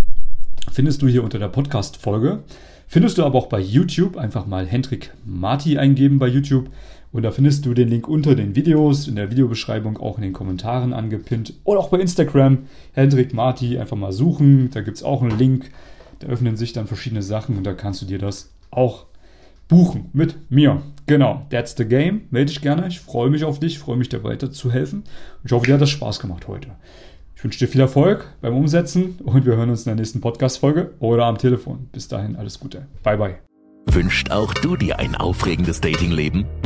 findest 0.71 1.01
du 1.01 1.08
hier 1.08 1.23
unter 1.23 1.39
der 1.39 1.47
Podcast-Folge. 1.47 2.43
Findest 2.88 3.17
du 3.17 3.25
aber 3.25 3.38
auch 3.38 3.47
bei 3.47 3.60
YouTube. 3.60 4.17
Einfach 4.17 4.45
mal 4.45 4.65
Hendrik 4.65 5.12
Marti 5.25 5.77
eingeben 5.77 6.19
bei 6.19 6.27
YouTube. 6.27 6.69
Und 7.12 7.23
da 7.23 7.31
findest 7.31 7.65
du 7.65 7.73
den 7.73 7.88
Link 7.88 8.08
unter 8.08 8.36
den 8.36 8.55
Videos, 8.55 9.08
in 9.08 9.15
der 9.15 9.31
Videobeschreibung, 9.31 9.97
auch 9.97 10.17
in 10.17 10.23
den 10.23 10.34
Kommentaren 10.34 10.93
angepinnt. 10.93 11.53
Oder 11.63 11.79
auch 11.79 11.89
bei 11.89 11.99
Instagram, 11.99 12.60
Hendrik 12.93 13.34
Marti, 13.34 13.77
einfach 13.77 13.95
mal 13.95 14.12
suchen. 14.12 14.69
Da 14.71 14.81
gibt 14.81 14.97
es 14.97 15.03
auch 15.03 15.21
einen 15.21 15.38
Link. 15.38 15.71
Da 16.19 16.27
öffnen 16.27 16.58
sich 16.58 16.73
dann 16.73 16.88
verschiedene 16.88 17.21
Sachen 17.21 17.58
und 17.58 17.63
da 17.63 17.73
kannst 17.73 18.01
du 18.01 18.05
dir 18.05 18.19
das 18.19 18.53
auch 18.69 19.05
buchen 19.67 20.10
mit 20.13 20.49
mir. 20.49 20.82
Genau, 21.08 21.45
that's 21.49 21.75
the 21.78 21.86
game. 21.86 22.21
Melde 22.32 22.51
dich 22.51 22.62
gerne. 22.62 22.88
Ich 22.88 22.99
freue 22.99 23.30
mich 23.30 23.43
auf 23.43 23.60
dich, 23.60 23.80
freue 23.80 23.97
mich 23.97 24.10
dir 24.10 24.23
weiter 24.23 24.51
zu 24.51 24.71
helfen. 24.71 25.04
Ich 25.43 25.51
hoffe, 25.51 25.67
dir 25.67 25.75
hat 25.75 25.82
das 25.82 25.89
Spaß 25.89 26.19
gemacht 26.19 26.47
heute. 26.47 26.69
Ich 27.36 27.43
wünsche 27.43 27.60
dir 27.60 27.67
viel 27.67 27.82
Erfolg 27.82 28.34
beim 28.41 28.56
Umsetzen 28.56 29.19
und 29.23 29.45
wir 29.45 29.56
hören 29.56 29.69
uns 29.69 29.82
in 29.82 29.89
der 29.91 29.95
nächsten 29.95 30.21
Podcast-Folge 30.21 30.93
oder 30.99 31.25
am 31.25 31.38
Telefon. 31.38 31.89
Bis 31.91 32.08
dahin, 32.08 32.36
alles 32.36 32.60
Gute. 32.60 32.88
Bye, 33.04 33.17
bye. 33.17 33.36
Wünscht 33.88 34.32
auch 34.32 34.54
du 34.54 34.75
dir 34.75 34.97
ein 34.97 35.15
aufregendes 35.15 35.80
Datingleben? 35.80 36.45